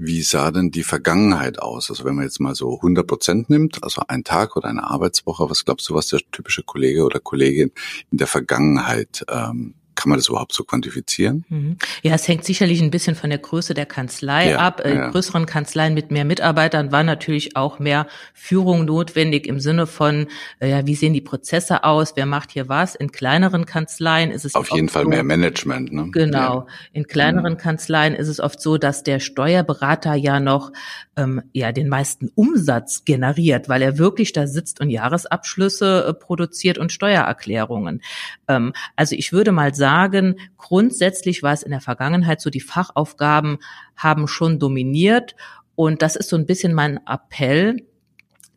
Wie 0.02 0.22
sah 0.22 0.50
denn 0.52 0.72
die 0.72 0.84
Vergangenheit 0.84 1.60
aus? 1.60 1.90
Also 1.90 2.06
wenn 2.06 2.16
man 2.16 2.24
jetzt 2.24 2.40
mal 2.40 2.56
so 2.56 2.78
100 2.78 3.06
Prozent 3.06 3.50
nimmt, 3.50 3.84
also 3.84 4.02
ein 4.08 4.24
Tag 4.24 4.56
oder 4.56 4.70
eine 4.70 4.86
Arbeitswoche, 4.86 5.50
was 5.50 5.66
glaubst 5.66 5.90
du, 5.90 5.94
was 5.94 6.08
der 6.08 6.22
typische 6.32 6.64
Kollege 6.64 7.04
oder 7.04 7.20
Kollegin 7.20 7.74
in 8.10 8.18
der 8.18 8.28
Vergangenheit 8.28 9.26
ähm, 9.28 9.74
kann 10.00 10.10
man 10.10 10.18
das 10.18 10.30
überhaupt 10.30 10.54
so 10.54 10.64
quantifizieren? 10.64 11.44
Mhm. 11.50 11.78
Ja, 12.04 12.16
es 12.16 12.26
hängt 12.26 12.46
sicherlich 12.46 12.82
ein 12.82 12.90
bisschen 12.90 13.18
von 13.18 13.30
der 13.30 13.40
Größe 13.40 13.74
der 13.74 13.86
Kanzlei 13.86 14.52
ja, 14.52 14.60
ab. 14.60 14.80
In 14.80 14.96
ja. 14.96 15.10
größeren 15.10 15.46
Kanzleien 15.46 15.94
mit 15.94 16.10
mehr 16.10 16.24
Mitarbeitern 16.24 16.94
war 16.94 17.04
natürlich 17.04 17.58
auch 17.58 17.80
mehr 17.80 18.08
Führung 18.34 18.86
notwendig 18.86 19.46
im 19.46 19.60
Sinne 19.60 19.88
von, 19.88 20.28
äh, 20.60 20.70
ja, 20.70 20.88
wie 20.88 20.96
sehen 20.96 21.12
die 21.12 21.20
Prozesse 21.20 21.84
aus, 21.84 22.14
wer 22.16 22.26
macht 22.26 22.52
hier 22.52 22.70
was. 22.70 22.96
In 22.96 23.12
kleineren 23.12 23.66
Kanzleien 23.66 24.32
ist 24.32 24.46
es 24.46 24.56
auf 24.56 24.72
jeden 24.72 24.88
Fall 24.88 25.04
so, 25.04 25.10
mehr 25.10 25.24
Management. 25.24 25.92
Ne? 25.92 26.08
Genau. 26.12 26.60
Ja. 26.60 26.68
In 26.94 27.06
kleineren 27.06 27.54
mhm. 27.54 27.58
Kanzleien 27.58 28.16
ist 28.16 28.30
es 28.30 28.40
oft 28.40 28.62
so, 28.62 28.78
dass 28.78 29.04
der 29.04 29.20
Steuerberater 29.20 30.16
ja 30.16 30.40
noch 30.40 30.72
ähm, 31.18 31.42
ja 31.52 31.74
den 31.74 31.90
meisten 31.90 32.30
Umsatz 32.36 33.04
generiert, 33.04 33.68
weil 33.68 33.82
er 33.82 33.98
wirklich 33.98 34.32
da 34.32 34.48
sitzt 34.48 34.80
und 34.80 34.92
Jahresabschlüsse 34.92 36.06
äh, 36.08 36.14
produziert 36.14 36.78
und 36.78 36.94
Steuererklärungen. 36.94 38.02
Ähm, 38.48 38.72
also 38.96 39.14
ich 39.16 39.34
würde 39.34 39.52
mal 39.52 39.76
sagen 39.76 39.89
sagen, 39.90 40.36
grundsätzlich 40.58 41.42
war 41.42 41.54
es 41.54 41.64
in 41.64 41.72
der 41.72 41.82
Vergangenheit 41.82 42.42
so, 42.42 42.50
die 42.50 42.62
Fachaufgaben 42.62 43.58
haben 43.96 44.28
schon 44.28 44.60
dominiert. 44.60 45.36
Und 45.76 46.02
das 46.02 46.16
ist 46.16 46.30
so 46.30 46.36
ein 46.36 46.46
bisschen 46.46 46.74
mein 46.74 47.00
Appell, 47.08 47.86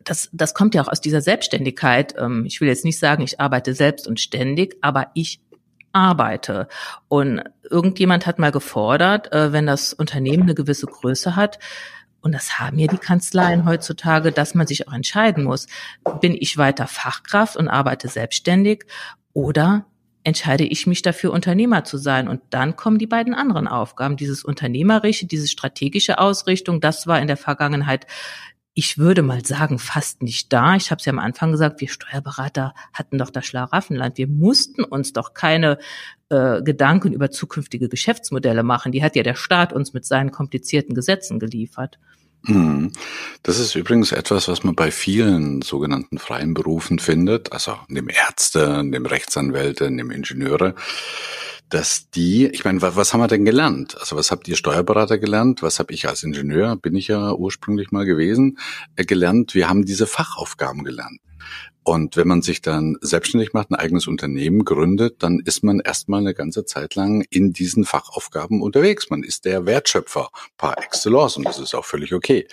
das, 0.03 0.29
das 0.33 0.53
kommt 0.53 0.75
ja 0.75 0.83
auch 0.83 0.89
aus 0.89 0.99
dieser 0.99 1.21
Selbstständigkeit. 1.21 2.13
Ähm, 2.17 2.45
ich 2.45 2.59
will 2.59 2.67
jetzt 2.67 2.85
nicht 2.85 2.99
sagen, 2.99 3.23
ich 3.23 3.39
arbeite 3.39 3.73
selbst 3.73 4.07
und 4.07 4.19
ständig, 4.19 4.75
aber 4.81 5.07
ich 5.13 5.41
arbeite. 5.93 6.67
Und 7.07 7.41
irgendjemand 7.69 8.25
hat 8.25 8.37
mal 8.37 8.51
gefordert, 8.51 9.31
äh, 9.31 9.53
wenn 9.53 9.65
das 9.65 9.93
Unternehmen 9.93 10.43
eine 10.43 10.55
gewisse 10.55 10.87
Größe 10.87 11.35
hat, 11.35 11.57
und 12.21 12.33
das 12.33 12.59
haben 12.59 12.79
ja 12.79 12.87
die 12.87 12.97
Kanzleien 12.97 13.65
heutzutage, 13.65 14.31
dass 14.31 14.55
man 14.55 14.67
sich 14.67 14.87
auch 14.87 14.93
entscheiden 14.93 15.43
muss, 15.43 15.67
bin 16.21 16.35
ich 16.39 16.57
weiter 16.57 16.87
Fachkraft 16.87 17.57
und 17.57 17.67
arbeite 17.67 18.07
selbstständig 18.07 18.85
oder 19.33 19.85
entscheide 20.23 20.63
ich 20.63 20.87
mich 20.87 21.01
dafür, 21.01 21.31
Unternehmer 21.33 21.83
zu 21.83 21.97
sein. 21.97 22.27
Und 22.27 22.41
dann 22.49 22.75
kommen 22.75 22.97
die 22.97 23.07
beiden 23.07 23.33
anderen 23.33 23.67
Aufgaben. 23.67 24.17
Dieses 24.17 24.43
unternehmerische, 24.43 25.25
diese 25.25 25.47
strategische 25.47 26.19
Ausrichtung, 26.19 26.81
das 26.81 27.07
war 27.07 27.19
in 27.19 27.27
der 27.27 27.37
Vergangenheit, 27.37 28.07
ich 28.75 28.97
würde 28.97 29.21
mal 29.21 29.45
sagen, 29.45 29.77
fast 29.77 30.23
nicht 30.23 30.51
da. 30.51 30.75
Ich 30.75 30.89
habe 30.89 30.99
es 30.99 31.05
ja 31.05 31.13
am 31.13 31.19
Anfang 31.19 31.51
gesagt, 31.51 31.79
wir 31.79 31.89
Steuerberater 31.89 32.73
hatten 32.91 33.19
doch 33.19 33.29
das 33.29 33.45
Schlaraffenland. 33.45 34.17
Wir 34.17 34.27
mussten 34.27 34.83
uns 34.83 35.13
doch 35.13 35.35
keine 35.35 35.77
äh, 36.29 36.61
Gedanken 36.63 37.13
über 37.13 37.29
zukünftige 37.29 37.87
Geschäftsmodelle 37.87 38.63
machen. 38.63 38.91
Die 38.91 39.03
hat 39.03 39.15
ja 39.15 39.21
der 39.21 39.35
Staat 39.35 39.73
uns 39.73 39.93
mit 39.93 40.05
seinen 40.05 40.31
komplizierten 40.31 40.95
Gesetzen 40.95 41.39
geliefert. 41.39 41.99
Mhm. 42.43 42.91
Das 43.41 43.57
ist 43.57 43.75
übrigens 43.75 44.11
etwas, 44.11 44.47
was 44.47 44.63
man 44.63 44.75
bei 44.75 44.91
vielen 44.91 45.61
sogenannten 45.61 46.17
freien 46.17 46.53
Berufen 46.53 46.99
findet, 46.99 47.53
also 47.53 47.77
neben 47.87 48.09
Ärzte, 48.09 48.83
neben 48.83 49.05
Rechtsanwälte, 49.05 49.89
neben 49.89 50.11
Ingenieure, 50.11 50.75
dass 51.69 52.09
die, 52.11 52.45
ich 52.47 52.65
meine, 52.65 52.81
was 52.81 53.13
haben 53.13 53.21
wir 53.21 53.27
denn 53.27 53.45
gelernt? 53.45 53.97
Also 53.99 54.15
was 54.15 54.29
habt 54.29 54.47
ihr 54.47 54.55
Steuerberater 54.55 55.17
gelernt? 55.17 55.63
Was 55.63 55.79
habe 55.79 55.93
ich 55.93 56.07
als 56.07 56.21
Ingenieur, 56.21 56.75
bin 56.75 56.95
ich 56.95 57.07
ja 57.07 57.31
ursprünglich 57.31 57.91
mal 57.91 58.05
gewesen, 58.05 58.59
äh, 58.95 59.05
gelernt? 59.05 59.55
Wir 59.55 59.69
haben 59.69 59.85
diese 59.85 60.05
Fachaufgaben 60.05 60.83
gelernt. 60.83 61.19
Und 61.83 62.15
wenn 62.15 62.27
man 62.27 62.41
sich 62.41 62.61
dann 62.61 62.97
selbstständig 63.01 63.53
macht, 63.53 63.69
ein 63.69 63.75
eigenes 63.75 64.07
Unternehmen 64.07 64.63
gründet, 64.63 65.21
dann 65.21 65.39
ist 65.39 65.63
man 65.63 65.81
erstmal 65.81 66.21
eine 66.21 66.33
ganze 66.33 66.63
Zeit 66.65 66.95
lang 66.95 67.25
in 67.29 67.51
diesen 67.51 67.83
Fachaufgaben 67.83 68.61
unterwegs. 68.61 69.09
Man 69.09 69.23
ist 69.23 69.43
der 69.43 69.65
Wertschöpfer 69.65 70.29
par 70.57 70.77
excellence 70.77 71.35
und 71.35 71.43
das 71.45 71.59
ist 71.59 71.75
auch 71.75 71.85
völlig 71.85 72.13
okay. 72.13 72.47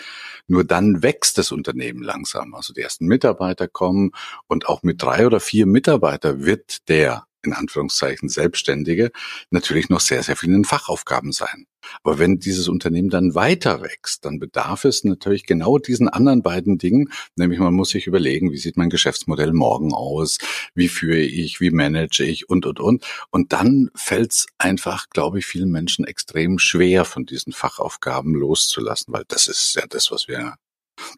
Nur 0.48 0.64
dann 0.64 1.02
wächst 1.02 1.38
das 1.38 1.52
Unternehmen 1.52 2.02
langsam. 2.02 2.54
Also 2.54 2.72
die 2.72 2.80
ersten 2.80 3.06
Mitarbeiter 3.06 3.68
kommen 3.68 4.10
und 4.48 4.68
auch 4.68 4.82
mit 4.82 5.00
drei 5.00 5.26
oder 5.26 5.38
vier 5.38 5.66
Mitarbeiter 5.66 6.44
wird 6.44 6.88
der 6.88 7.26
in 7.42 7.52
Anführungszeichen 7.52 8.28
Selbstständige 8.28 9.12
natürlich 9.50 9.88
noch 9.88 10.00
sehr, 10.00 10.22
sehr 10.22 10.36
vielen 10.36 10.64
Fachaufgaben 10.64 11.32
sein. 11.32 11.66
Aber 12.02 12.18
wenn 12.18 12.38
dieses 12.38 12.68
Unternehmen 12.68 13.10
dann 13.10 13.34
weiter 13.34 13.82
wächst, 13.82 14.24
dann 14.24 14.38
bedarf 14.38 14.84
es 14.84 15.04
natürlich 15.04 15.46
genau 15.46 15.78
diesen 15.78 16.08
anderen 16.08 16.42
beiden 16.42 16.78
Dingen, 16.78 17.10
nämlich 17.36 17.58
man 17.58 17.74
muss 17.74 17.90
sich 17.90 18.06
überlegen, 18.06 18.50
wie 18.52 18.58
sieht 18.58 18.76
mein 18.76 18.90
Geschäftsmodell 18.90 19.52
morgen 19.52 19.92
aus, 19.92 20.38
wie 20.74 20.88
führe 20.88 21.20
ich, 21.20 21.60
wie 21.60 21.70
manage 21.70 22.24
ich? 22.24 22.48
Und, 22.48 22.66
und, 22.66 22.80
und. 22.80 23.04
Und 23.30 23.52
dann 23.52 23.90
fällt 23.94 24.32
es 24.32 24.46
einfach, 24.58 25.08
glaube 25.10 25.38
ich, 25.38 25.46
vielen 25.46 25.70
Menschen 25.70 26.04
extrem 26.04 26.58
schwer, 26.58 27.04
von 27.04 27.24
diesen 27.24 27.52
Fachaufgaben 27.52 28.34
loszulassen, 28.34 29.12
weil 29.12 29.24
das 29.28 29.48
ist 29.48 29.74
ja 29.74 29.86
das, 29.88 30.10
was 30.10 30.28
wir 30.28 30.54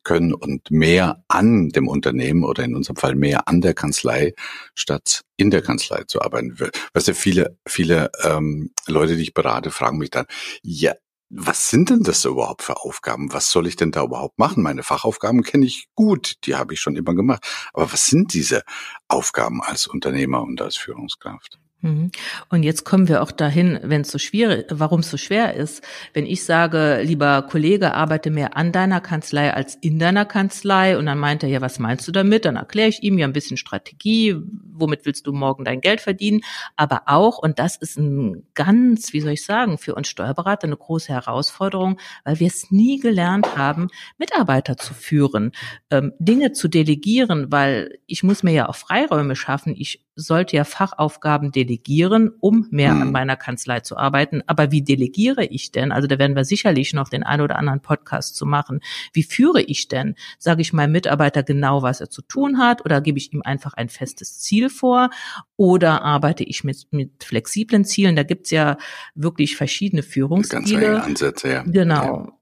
können 0.02 0.32
und 0.32 0.70
mehr 0.70 1.24
an 1.28 1.70
dem 1.70 1.88
Unternehmen 1.88 2.44
oder 2.44 2.64
in 2.64 2.74
unserem 2.74 2.96
Fall 2.96 3.14
mehr 3.14 3.48
an 3.48 3.60
der 3.60 3.74
Kanzlei 3.74 4.34
statt 4.74 5.22
in 5.36 5.50
der 5.50 5.62
Kanzlei 5.62 6.04
zu 6.04 6.22
arbeiten. 6.22 6.58
Weißt 6.94 7.08
du, 7.08 7.14
viele, 7.14 7.58
viele 7.66 8.10
ähm, 8.22 8.72
Leute, 8.86 9.16
die 9.16 9.22
ich 9.22 9.34
berate, 9.34 9.70
fragen 9.70 9.98
mich 9.98 10.10
dann, 10.10 10.26
ja, 10.62 10.94
was 11.34 11.70
sind 11.70 11.88
denn 11.88 12.02
das 12.02 12.26
überhaupt 12.26 12.62
für 12.62 12.76
Aufgaben? 12.82 13.32
Was 13.32 13.50
soll 13.50 13.66
ich 13.66 13.76
denn 13.76 13.90
da 13.90 14.04
überhaupt 14.04 14.38
machen? 14.38 14.62
Meine 14.62 14.82
Fachaufgaben 14.82 15.42
kenne 15.42 15.64
ich 15.64 15.88
gut, 15.94 16.34
die 16.44 16.56
habe 16.56 16.74
ich 16.74 16.80
schon 16.80 16.94
immer 16.94 17.14
gemacht. 17.14 17.42
Aber 17.72 17.90
was 17.90 18.04
sind 18.04 18.34
diese 18.34 18.62
Aufgaben 19.08 19.62
als 19.62 19.86
Unternehmer 19.86 20.42
und 20.42 20.60
als 20.60 20.76
Führungskraft? 20.76 21.61
Mhm. 21.82 22.12
Und 22.48 22.62
jetzt 22.62 22.84
kommen 22.84 23.08
wir 23.08 23.22
auch 23.22 23.32
dahin, 23.32 23.78
wenn 23.82 24.02
es 24.02 24.10
so 24.12 24.18
schwierig, 24.18 24.66
warum 24.70 25.00
es 25.00 25.10
so 25.10 25.16
schwer 25.16 25.54
ist. 25.54 25.82
Wenn 26.14 26.26
ich 26.26 26.44
sage, 26.44 27.02
lieber 27.02 27.42
Kollege, 27.42 27.94
arbeite 27.94 28.30
mehr 28.30 28.56
an 28.56 28.70
deiner 28.70 29.00
Kanzlei 29.00 29.52
als 29.52 29.74
in 29.74 29.98
deiner 29.98 30.24
Kanzlei, 30.24 30.96
und 30.96 31.06
dann 31.06 31.18
meint 31.18 31.42
er, 31.42 31.48
ja, 31.48 31.60
was 31.60 31.80
meinst 31.80 32.06
du 32.06 32.12
damit? 32.12 32.44
Dann 32.44 32.54
erkläre 32.54 32.88
ich 32.88 33.02
ihm 33.02 33.18
ja 33.18 33.26
ein 33.26 33.32
bisschen 33.32 33.56
Strategie, 33.56 34.36
womit 34.72 35.04
willst 35.04 35.26
du 35.26 35.32
morgen 35.32 35.64
dein 35.64 35.80
Geld 35.80 36.00
verdienen? 36.00 36.42
Aber 36.76 37.02
auch, 37.06 37.38
und 37.38 37.58
das 37.58 37.76
ist 37.76 37.98
ein 37.98 38.44
ganz, 38.54 39.12
wie 39.12 39.20
soll 39.20 39.32
ich 39.32 39.44
sagen, 39.44 39.76
für 39.76 39.96
uns 39.96 40.08
Steuerberater 40.08 40.68
eine 40.68 40.76
große 40.76 41.12
Herausforderung, 41.12 41.98
weil 42.24 42.38
wir 42.38 42.46
es 42.46 42.70
nie 42.70 43.00
gelernt 43.00 43.56
haben, 43.56 43.88
Mitarbeiter 44.18 44.76
zu 44.76 44.94
führen, 44.94 45.50
ähm, 45.90 46.12
Dinge 46.20 46.52
zu 46.52 46.68
delegieren, 46.68 47.50
weil 47.50 47.98
ich 48.06 48.22
muss 48.22 48.44
mir 48.44 48.52
ja 48.52 48.68
auch 48.68 48.76
Freiräume 48.76 49.34
schaffen. 49.34 49.74
Ich 49.76 50.04
sollte 50.14 50.56
ja 50.56 50.64
Fachaufgaben 50.64 51.52
delegieren, 51.52 52.30
um 52.40 52.66
mehr 52.70 52.94
mhm. 52.94 53.02
an 53.02 53.12
meiner 53.12 53.36
Kanzlei 53.36 53.80
zu 53.80 53.96
arbeiten. 53.96 54.42
Aber 54.46 54.70
wie 54.70 54.82
delegiere 54.82 55.44
ich 55.44 55.72
denn? 55.72 55.92
Also 55.92 56.06
da 56.06 56.18
werden 56.18 56.36
wir 56.36 56.44
sicherlich 56.44 56.92
noch 56.92 57.08
den 57.08 57.22
einen 57.22 57.42
oder 57.42 57.56
anderen 57.56 57.80
Podcast 57.80 58.36
zu 58.36 58.46
machen. 58.46 58.80
Wie 59.12 59.22
führe 59.22 59.62
ich 59.62 59.88
denn? 59.88 60.14
Sage 60.38 60.62
ich 60.62 60.72
meinem 60.72 60.92
Mitarbeiter 60.92 61.42
genau, 61.42 61.82
was 61.82 62.00
er 62.00 62.10
zu 62.10 62.22
tun 62.22 62.58
hat? 62.58 62.84
Oder 62.84 63.00
gebe 63.00 63.18
ich 63.18 63.32
ihm 63.32 63.42
einfach 63.42 63.74
ein 63.74 63.88
festes 63.88 64.40
Ziel 64.40 64.68
vor? 64.68 65.10
Oder 65.56 66.02
arbeite 66.02 66.44
ich 66.44 66.64
mit, 66.64 66.86
mit 66.90 67.24
flexiblen 67.24 67.84
Zielen? 67.84 68.16
Da 68.16 68.22
gibt's 68.22 68.50
ja 68.50 68.76
wirklich 69.14 69.56
verschiedene 69.56 70.02
Führungsstile. 70.02 70.80
Ganz 70.80 71.06
Ansätze, 71.06 71.48
ja. 71.48 71.62
Genau. 71.62 72.24
Ja. 72.24 72.32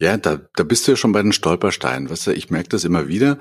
Ja, 0.00 0.16
da, 0.16 0.40
da 0.54 0.64
bist 0.64 0.86
du 0.86 0.92
ja 0.92 0.96
schon 0.96 1.12
bei 1.12 1.22
den 1.22 1.32
Stolpersteinen. 1.32 2.10
Weißt 2.10 2.26
du, 2.26 2.32
ich 2.32 2.50
merke 2.50 2.68
das 2.68 2.84
immer 2.84 3.08
wieder, 3.08 3.38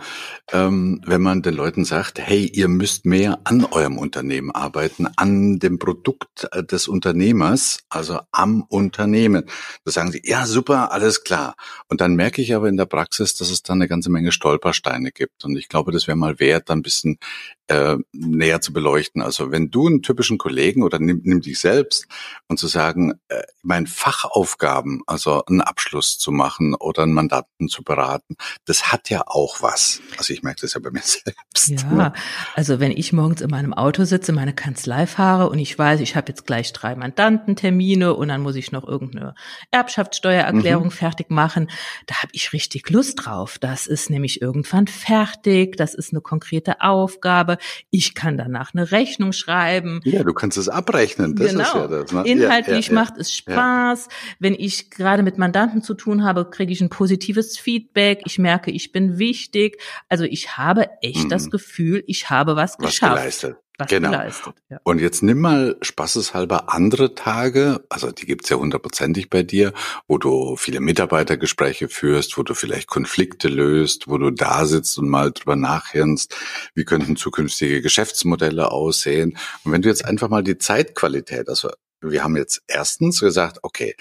ähm, 0.51 1.01
wenn 1.05 1.21
man 1.21 1.41
den 1.41 1.53
Leuten 1.53 1.85
sagt, 1.85 2.19
hey, 2.19 2.45
ihr 2.45 2.67
müsst 2.67 3.05
mehr 3.05 3.39
an 3.43 3.65
eurem 3.65 3.97
Unternehmen 3.97 4.51
arbeiten, 4.51 5.07
an 5.15 5.59
dem 5.59 5.79
Produkt 5.79 6.47
äh, 6.51 6.63
des 6.63 6.87
Unternehmers, 6.87 7.79
also 7.89 8.19
am 8.31 8.63
Unternehmen. 8.63 9.45
Da 9.83 9.91
sagen 9.91 10.11
sie, 10.11 10.21
ja, 10.23 10.45
super, 10.45 10.91
alles 10.91 11.23
klar. 11.23 11.55
Und 11.89 12.01
dann 12.01 12.15
merke 12.15 12.41
ich 12.41 12.55
aber 12.55 12.69
in 12.69 12.77
der 12.77 12.85
Praxis, 12.85 13.35
dass 13.35 13.49
es 13.49 13.63
da 13.63 13.73
eine 13.73 13.87
ganze 13.87 14.09
Menge 14.09 14.31
Stolpersteine 14.31 15.11
gibt. 15.11 15.43
Und 15.45 15.57
ich 15.57 15.69
glaube, 15.69 15.91
das 15.91 16.07
wäre 16.07 16.17
mal 16.17 16.39
wert, 16.39 16.69
da 16.69 16.73
ein 16.73 16.81
bisschen 16.81 17.17
äh, 17.67 17.97
näher 18.13 18.61
zu 18.61 18.73
beleuchten. 18.73 19.21
Also 19.21 19.51
wenn 19.51 19.71
du 19.71 19.87
einen 19.87 20.01
typischen 20.01 20.37
Kollegen 20.37 20.83
oder 20.83 20.99
nimm, 20.99 21.21
nimm 21.23 21.41
dich 21.41 21.59
selbst 21.59 22.07
und 22.47 22.59
zu 22.59 22.67
sagen, 22.67 23.13
äh, 23.27 23.41
mein 23.63 23.87
Fachaufgaben, 23.87 25.01
also 25.07 25.43
einen 25.45 25.61
Abschluss 25.61 26.19
zu 26.19 26.31
machen 26.31 26.75
oder 26.75 27.03
einen 27.03 27.13
Mandanten 27.13 27.67
zu 27.67 27.83
beraten, 27.83 28.35
das 28.65 28.91
hat 28.91 29.09
ja 29.09 29.23
auch 29.25 29.61
was. 29.61 30.01
Also 30.17 30.33
ich 30.33 30.43
merke 30.43 30.61
das 30.61 30.75
ja 30.75 30.79
bei 30.79 30.91
mir 30.91 31.01
selbst. 31.03 31.83
Ja, 31.83 31.91
ne? 31.91 32.13
also 32.53 32.79
wenn 32.79 32.91
ich 32.91 33.13
morgens 33.13 33.41
in 33.41 33.49
meinem 33.49 33.73
Auto 33.73 34.03
sitze, 34.03 34.31
meine 34.31 34.53
Kanzlei 34.53 35.07
fahre 35.07 35.49
und 35.49 35.57
ich 35.57 35.77
weiß, 35.77 36.01
ich 36.01 36.15
habe 36.15 36.29
jetzt 36.29 36.45
gleich 36.45 36.71
drei 36.71 36.95
Mandantentermine 36.95 38.13
und 38.13 38.27
dann 38.27 38.41
muss 38.41 38.55
ich 38.55 38.71
noch 38.71 38.87
irgendeine 38.87 39.33
Erbschaftssteuererklärung 39.71 40.85
mhm. 40.85 40.91
fertig 40.91 41.31
machen, 41.31 41.69
da 42.05 42.21
habe 42.21 42.31
ich 42.33 42.53
richtig 42.53 42.89
Lust 42.89 43.25
drauf. 43.25 43.57
Das 43.57 43.87
ist 43.87 44.09
nämlich 44.09 44.41
irgendwann 44.41 44.87
fertig, 44.87 45.77
das 45.77 45.95
ist 45.95 46.13
eine 46.13 46.21
konkrete 46.21 46.81
Aufgabe 46.81 47.54
ich 47.89 48.15
kann 48.15 48.37
danach 48.37 48.73
eine 48.73 48.91
Rechnung 48.91 49.33
schreiben. 49.33 50.01
Ja, 50.03 50.23
du 50.23 50.33
kannst 50.33 50.57
es 50.57 50.69
abrechnen. 50.69 51.35
Das 51.35 51.51
genau. 51.51 51.63
ist 51.63 51.73
ja 51.75 51.87
das. 51.87 52.11
Ne? 52.11 52.23
Inhaltlich 52.25 52.87
ja, 52.87 52.93
ja, 52.93 52.99
macht 52.99 53.17
es 53.17 53.33
Spaß. 53.33 54.07
Wenn 54.39 54.53
ich 54.53 54.89
gerade 54.89 55.23
mit 55.23 55.37
Mandanten 55.37 55.81
zu 55.81 55.93
tun 55.93 56.23
habe, 56.23 56.49
kriege 56.49 56.71
ich 56.71 56.81
ein 56.81 56.89
positives 56.89 57.57
Feedback. 57.57 58.21
Ich 58.25 58.39
merke, 58.39 58.71
ich 58.71 58.91
bin 58.91 59.17
wichtig. 59.17 59.81
Also 60.09 60.23
ich 60.23 60.57
habe 60.57 60.89
echt 61.01 61.25
mhm. 61.25 61.29
das 61.29 61.49
Gefühl, 61.49 62.03
ich 62.07 62.29
habe 62.29 62.55
was, 62.55 62.77
was 62.79 62.91
geschafft. 62.91 63.15
Geleistet. 63.15 63.57
Was 63.77 63.87
genau. 63.87 64.11
leistet. 64.11 64.55
Ja. 64.69 64.79
Und 64.83 64.99
jetzt 64.99 65.23
nimm 65.23 65.41
mal 65.41 65.77
spaßeshalber 65.81 66.73
andere 66.73 67.15
Tage, 67.15 67.85
also 67.89 68.11
die 68.11 68.25
gibt's 68.25 68.49
ja 68.49 68.57
hundertprozentig 68.57 69.29
bei 69.29 69.43
dir, 69.43 69.73
wo 70.07 70.17
du 70.17 70.55
viele 70.55 70.79
Mitarbeitergespräche 70.79 71.89
führst, 71.89 72.37
wo 72.37 72.43
du 72.43 72.53
vielleicht 72.53 72.87
Konflikte 72.87 73.47
löst, 73.47 74.07
wo 74.07 74.17
du 74.17 74.31
da 74.31 74.65
sitzt 74.65 74.97
und 74.97 75.09
mal 75.09 75.31
drüber 75.31 75.55
nachhirnst, 75.55 76.35
wie 76.73 76.85
könnten 76.85 77.15
zukünftige 77.15 77.81
Geschäftsmodelle 77.81 78.71
aussehen. 78.71 79.37
Und 79.63 79.71
wenn 79.71 79.81
du 79.81 79.89
jetzt 79.89 80.05
einfach 80.05 80.29
mal 80.29 80.43
die 80.43 80.57
Zeitqualität, 80.57 81.49
also 81.49 81.69
wir 82.01 82.23
haben 82.23 82.37
jetzt 82.37 82.61
erstens 82.67 83.19
gesagt, 83.19 83.59
okay, 83.63 83.95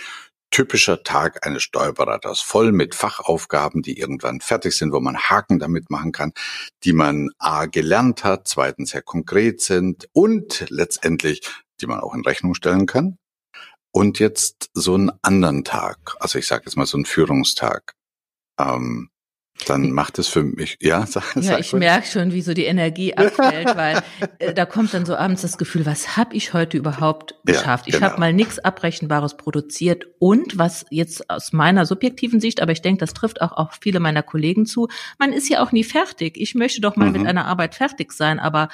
typischer 0.54 1.02
Tag 1.02 1.44
eines 1.44 1.64
Steuerberaters, 1.64 2.40
voll 2.40 2.70
mit 2.70 2.94
Fachaufgaben, 2.94 3.82
die 3.82 3.98
irgendwann 3.98 4.40
fertig 4.40 4.76
sind, 4.76 4.92
wo 4.92 5.00
man 5.00 5.18
Haken 5.18 5.58
damit 5.58 5.90
machen 5.90 6.12
kann, 6.12 6.32
die 6.84 6.92
man 6.92 7.30
A 7.38 7.66
gelernt 7.66 8.22
hat, 8.22 8.46
zweitens 8.46 8.90
sehr 8.90 9.02
konkret 9.02 9.60
sind 9.60 10.08
und 10.12 10.64
letztendlich, 10.68 11.40
die 11.80 11.88
man 11.88 11.98
auch 11.98 12.14
in 12.14 12.22
Rechnung 12.22 12.54
stellen 12.54 12.86
kann. 12.86 13.18
Und 13.90 14.20
jetzt 14.20 14.70
so 14.74 14.94
einen 14.94 15.10
anderen 15.22 15.64
Tag, 15.64 16.14
also 16.20 16.38
ich 16.38 16.46
sage 16.46 16.62
jetzt 16.66 16.76
mal 16.76 16.86
so 16.86 16.98
einen 16.98 17.04
Führungstag. 17.04 17.94
Ähm, 18.56 19.10
dann 19.64 19.90
macht 19.90 20.18
es 20.18 20.28
für 20.28 20.42
mich, 20.42 20.76
ja, 20.80 21.06
sag, 21.06 21.36
ja 21.36 21.42
sag 21.42 21.60
ich 21.60 21.72
merke 21.72 22.06
schon, 22.06 22.32
wie 22.32 22.42
so 22.42 22.54
die 22.54 22.64
Energie 22.64 23.14
abfällt, 23.16 23.76
weil 23.76 24.02
äh, 24.38 24.54
da 24.54 24.66
kommt 24.66 24.94
dann 24.94 25.06
so 25.06 25.16
abends 25.16 25.42
das 25.42 25.58
Gefühl, 25.58 25.86
was 25.86 26.16
habe 26.16 26.34
ich 26.34 26.52
heute 26.52 26.76
überhaupt 26.76 27.34
geschafft? 27.44 27.86
Ja, 27.86 27.92
genau. 27.92 28.06
Ich 28.06 28.10
habe 28.10 28.20
mal 28.20 28.32
nichts 28.32 28.58
Abrechenbares 28.58 29.36
produziert 29.36 30.06
und 30.18 30.58
was 30.58 30.86
jetzt 30.90 31.30
aus 31.30 31.52
meiner 31.52 31.86
subjektiven 31.86 32.40
Sicht, 32.40 32.60
aber 32.60 32.72
ich 32.72 32.82
denke, 32.82 33.00
das 33.00 33.14
trifft 33.14 33.40
auch 33.40 33.52
auf 33.52 33.78
viele 33.80 34.00
meiner 34.00 34.22
Kollegen 34.22 34.66
zu, 34.66 34.88
man 35.18 35.32
ist 35.32 35.48
ja 35.48 35.62
auch 35.62 35.72
nie 35.72 35.84
fertig. 35.84 36.36
Ich 36.36 36.54
möchte 36.54 36.80
doch 36.80 36.96
mal 36.96 37.06
mhm. 37.06 37.12
mit 37.12 37.26
einer 37.26 37.46
Arbeit 37.46 37.74
fertig 37.74 38.12
sein, 38.12 38.38
aber 38.38 38.68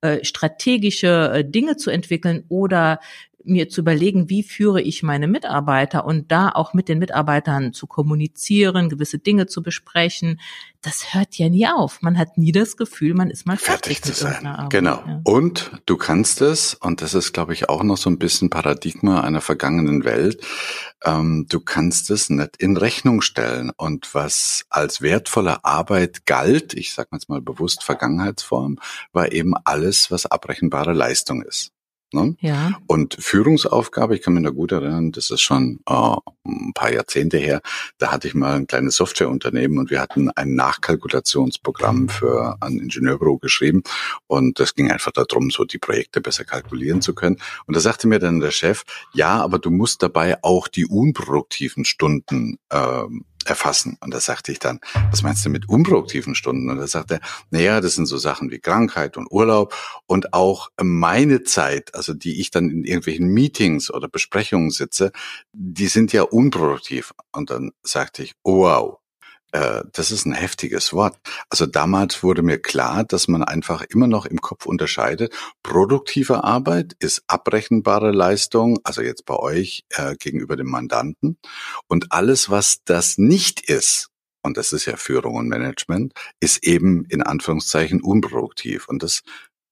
äh, 0.00 0.24
strategische 0.24 1.30
äh, 1.34 1.44
Dinge 1.44 1.76
zu 1.76 1.90
entwickeln 1.90 2.44
oder 2.48 3.00
mir 3.46 3.68
zu 3.68 3.80
überlegen, 3.80 4.28
wie 4.28 4.42
führe 4.42 4.80
ich 4.80 5.02
meine 5.02 5.28
Mitarbeiter 5.28 6.04
und 6.04 6.30
da 6.32 6.50
auch 6.50 6.74
mit 6.74 6.88
den 6.88 6.98
Mitarbeitern 6.98 7.72
zu 7.72 7.86
kommunizieren, 7.86 8.88
gewisse 8.88 9.18
Dinge 9.18 9.46
zu 9.46 9.62
besprechen, 9.62 10.40
das 10.86 11.14
hört 11.14 11.36
ja 11.36 11.48
nie 11.48 11.66
auf. 11.66 12.00
Man 12.00 12.16
hat 12.16 12.38
nie 12.38 12.52
das 12.52 12.76
Gefühl, 12.76 13.14
man 13.14 13.28
ist 13.28 13.44
mal 13.44 13.56
fertig, 13.56 13.98
fertig 13.98 14.14
zu 14.14 14.24
sein. 14.24 14.46
Arbeit, 14.46 14.70
genau. 14.70 15.02
Ja. 15.04 15.20
Und 15.24 15.72
du 15.86 15.96
kannst 15.96 16.40
es, 16.40 16.74
und 16.74 17.02
das 17.02 17.14
ist, 17.14 17.32
glaube 17.32 17.54
ich, 17.54 17.68
auch 17.68 17.82
noch 17.82 17.96
so 17.96 18.08
ein 18.08 18.18
bisschen 18.18 18.50
Paradigma 18.50 19.20
einer 19.22 19.40
vergangenen 19.40 20.04
Welt, 20.04 20.44
ähm, 21.04 21.46
du 21.48 21.60
kannst 21.60 22.10
es 22.10 22.30
nicht 22.30 22.56
in 22.58 22.76
Rechnung 22.76 23.20
stellen. 23.20 23.72
Und 23.76 24.14
was 24.14 24.64
als 24.70 25.02
wertvolle 25.02 25.64
Arbeit 25.64 26.24
galt, 26.24 26.74
ich 26.74 26.92
sage 26.94 27.08
jetzt 27.12 27.28
mal 27.28 27.40
bewusst 27.40 27.82
Vergangenheitsform, 27.82 28.78
war 29.12 29.32
eben 29.32 29.54
alles, 29.64 30.10
was 30.10 30.26
abrechenbare 30.26 30.92
Leistung 30.92 31.42
ist. 31.42 31.72
Ne? 32.16 32.36
Ja. 32.40 32.78
Und 32.86 33.16
Führungsaufgabe, 33.20 34.16
ich 34.16 34.22
kann 34.22 34.34
mich 34.34 34.42
da 34.42 34.50
gut 34.50 34.72
erinnern, 34.72 35.12
das 35.12 35.30
ist 35.30 35.42
schon 35.42 35.80
äh, 35.86 36.16
ein 36.46 36.72
paar 36.74 36.92
Jahrzehnte 36.92 37.36
her, 37.36 37.60
da 37.98 38.10
hatte 38.10 38.26
ich 38.26 38.34
mal 38.34 38.54
ein 38.54 38.66
kleines 38.66 38.96
Softwareunternehmen 38.96 39.78
und 39.78 39.90
wir 39.90 40.00
hatten 40.00 40.30
ein 40.30 40.54
Nachkalkulationsprogramm 40.54 42.08
für 42.08 42.56
ein 42.60 42.78
Ingenieurbüro 42.78 43.36
geschrieben 43.36 43.82
und 44.26 44.58
das 44.58 44.74
ging 44.74 44.90
einfach 44.90 45.12
darum, 45.12 45.50
so 45.50 45.64
die 45.64 45.78
Projekte 45.78 46.20
besser 46.20 46.44
kalkulieren 46.44 47.02
zu 47.02 47.14
können. 47.14 47.36
Und 47.66 47.76
da 47.76 47.80
sagte 47.80 48.08
mir 48.08 48.18
dann 48.18 48.40
der 48.40 48.50
Chef, 48.50 48.84
ja, 49.12 49.42
aber 49.42 49.58
du 49.58 49.70
musst 49.70 50.02
dabei 50.02 50.42
auch 50.42 50.68
die 50.68 50.86
unproduktiven 50.86 51.84
Stunden 51.84 52.58
ähm, 52.70 53.24
erfassen. 53.46 53.96
Und 54.00 54.12
da 54.12 54.20
sagte 54.20 54.52
ich 54.52 54.58
dann, 54.58 54.80
was 55.10 55.22
meinst 55.22 55.44
du 55.44 55.50
mit 55.50 55.68
unproduktiven 55.68 56.34
Stunden? 56.34 56.70
Und 56.70 56.78
da 56.78 56.86
sagte 56.86 57.14
er, 57.14 57.20
naja, 57.50 57.80
das 57.80 57.94
sind 57.94 58.06
so 58.06 58.18
Sachen 58.18 58.50
wie 58.50 58.58
Krankheit 58.58 59.16
und 59.16 59.30
Urlaub 59.30 59.74
und 60.06 60.32
auch 60.32 60.68
meine 60.82 61.42
Zeit, 61.44 61.94
also 61.94 62.14
die 62.14 62.40
ich 62.40 62.50
dann 62.50 62.70
in 62.70 62.84
irgendwelchen 62.84 63.28
Meetings 63.28 63.92
oder 63.92 64.08
Besprechungen 64.08 64.70
sitze, 64.70 65.12
die 65.52 65.88
sind 65.88 66.12
ja 66.12 66.22
unproduktiv. 66.22 67.12
Und 67.32 67.50
dann 67.50 67.72
sagte 67.82 68.22
ich, 68.22 68.34
wow, 68.42 68.98
äh, 69.52 69.82
das 69.92 70.10
ist 70.10 70.26
ein 70.26 70.32
heftiges 70.32 70.92
Wort. 70.92 71.16
Also 71.50 71.66
damals 71.66 72.22
wurde 72.22 72.42
mir 72.42 72.58
klar, 72.58 73.04
dass 73.04 73.28
man 73.28 73.42
einfach 73.42 73.82
immer 73.82 74.06
noch 74.06 74.26
im 74.26 74.40
Kopf 74.40 74.66
unterscheidet. 74.66 75.34
Produktive 75.62 76.44
Arbeit 76.44 76.94
ist 76.98 77.22
abrechenbare 77.26 78.10
Leistung, 78.10 78.78
also 78.84 79.02
jetzt 79.02 79.24
bei 79.24 79.36
euch 79.36 79.84
äh, 79.90 80.16
gegenüber 80.16 80.56
dem 80.56 80.68
Mandanten. 80.68 81.38
Und 81.86 82.12
alles, 82.12 82.50
was 82.50 82.82
das 82.84 83.18
nicht 83.18 83.68
ist, 83.68 84.08
und 84.42 84.56
das 84.56 84.72
ist 84.72 84.86
ja 84.86 84.96
Führung 84.96 85.34
und 85.36 85.48
Management, 85.48 86.12
ist 86.40 86.64
eben 86.64 87.04
in 87.06 87.22
Anführungszeichen 87.22 88.00
unproduktiv. 88.00 88.88
Und 88.88 89.02
das 89.02 89.22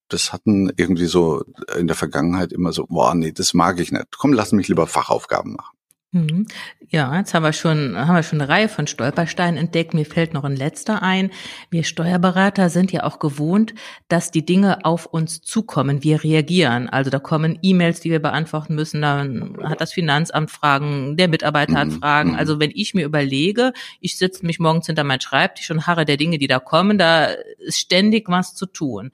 das 0.09 0.33
hatten 0.33 0.71
irgendwie 0.77 1.07
so 1.07 1.43
in 1.77 1.87
der 1.87 1.97
Vergangenheit 1.97 2.53
immer 2.53 2.73
so, 2.73 2.87
boah, 2.87 3.15
nee, 3.15 3.33
das 3.33 3.55
mag 3.55 3.81
ich 3.81 3.91
nicht. 3.91 4.17
Komm, 4.17 4.33
lass 4.33 4.53
mich 4.53 4.69
lieber 4.69 4.87
Fachaufgaben 4.87 5.55
machen. 5.55 5.74
Mhm. 6.15 6.47
Ja, 6.91 7.19
jetzt 7.19 7.35
haben 7.35 7.43
wir 7.43 7.53
schon, 7.53 7.97
haben 7.97 8.15
wir 8.15 8.23
schon 8.23 8.41
eine 8.41 8.49
Reihe 8.49 8.69
von 8.69 8.87
Stolpersteinen 8.87 9.59
entdeckt. 9.59 9.95
Mir 9.95 10.07
fällt 10.07 10.33
noch 10.33 10.45
ein 10.45 10.55
letzter 10.55 11.03
ein. 11.03 11.33
Wir 11.69 11.83
Steuerberater 11.83 12.71
sind 12.71 12.93
ja 12.93 13.03
auch 13.03 13.19
gewohnt, 13.19 13.75
dass 14.07 14.31
die 14.31 14.47
Dinge 14.47 14.85
auf 14.85 15.07
uns 15.07 15.43
zukommen. 15.43 16.05
Wir 16.05 16.23
reagieren. 16.23 16.89
Also 16.89 17.11
da 17.11 17.19
kommen 17.19 17.59
E-Mails, 17.63 17.99
die 17.99 18.13
wir 18.13 18.23
beantworten 18.23 18.77
müssen. 18.77 19.03
Dann 19.03 19.57
hat 19.65 19.81
das 19.81 19.93
Finanzamt 19.93 20.53
Fragen, 20.53 21.17
der 21.17 21.27
Mitarbeiter 21.27 21.75
hat 21.75 21.89
mhm. 21.89 21.99
Fragen. 21.99 22.31
Mhm. 22.31 22.37
Also 22.37 22.61
wenn 22.61 22.71
ich 22.73 22.95
mir 22.95 23.05
überlege, 23.05 23.73
ich 24.01 24.17
sitze 24.17 24.47
mich 24.47 24.61
morgens 24.61 24.87
hinter 24.87 25.03
meinen 25.03 25.21
Schreibtisch 25.21 25.73
und 25.73 25.89
harre 25.89 26.05
der 26.05 26.17
Dinge, 26.17 26.39
die 26.39 26.47
da 26.47 26.61
kommen, 26.61 26.97
da 26.97 27.27
ist 27.59 27.81
ständig 27.81 28.29
was 28.29 28.55
zu 28.55 28.67
tun 28.67 29.11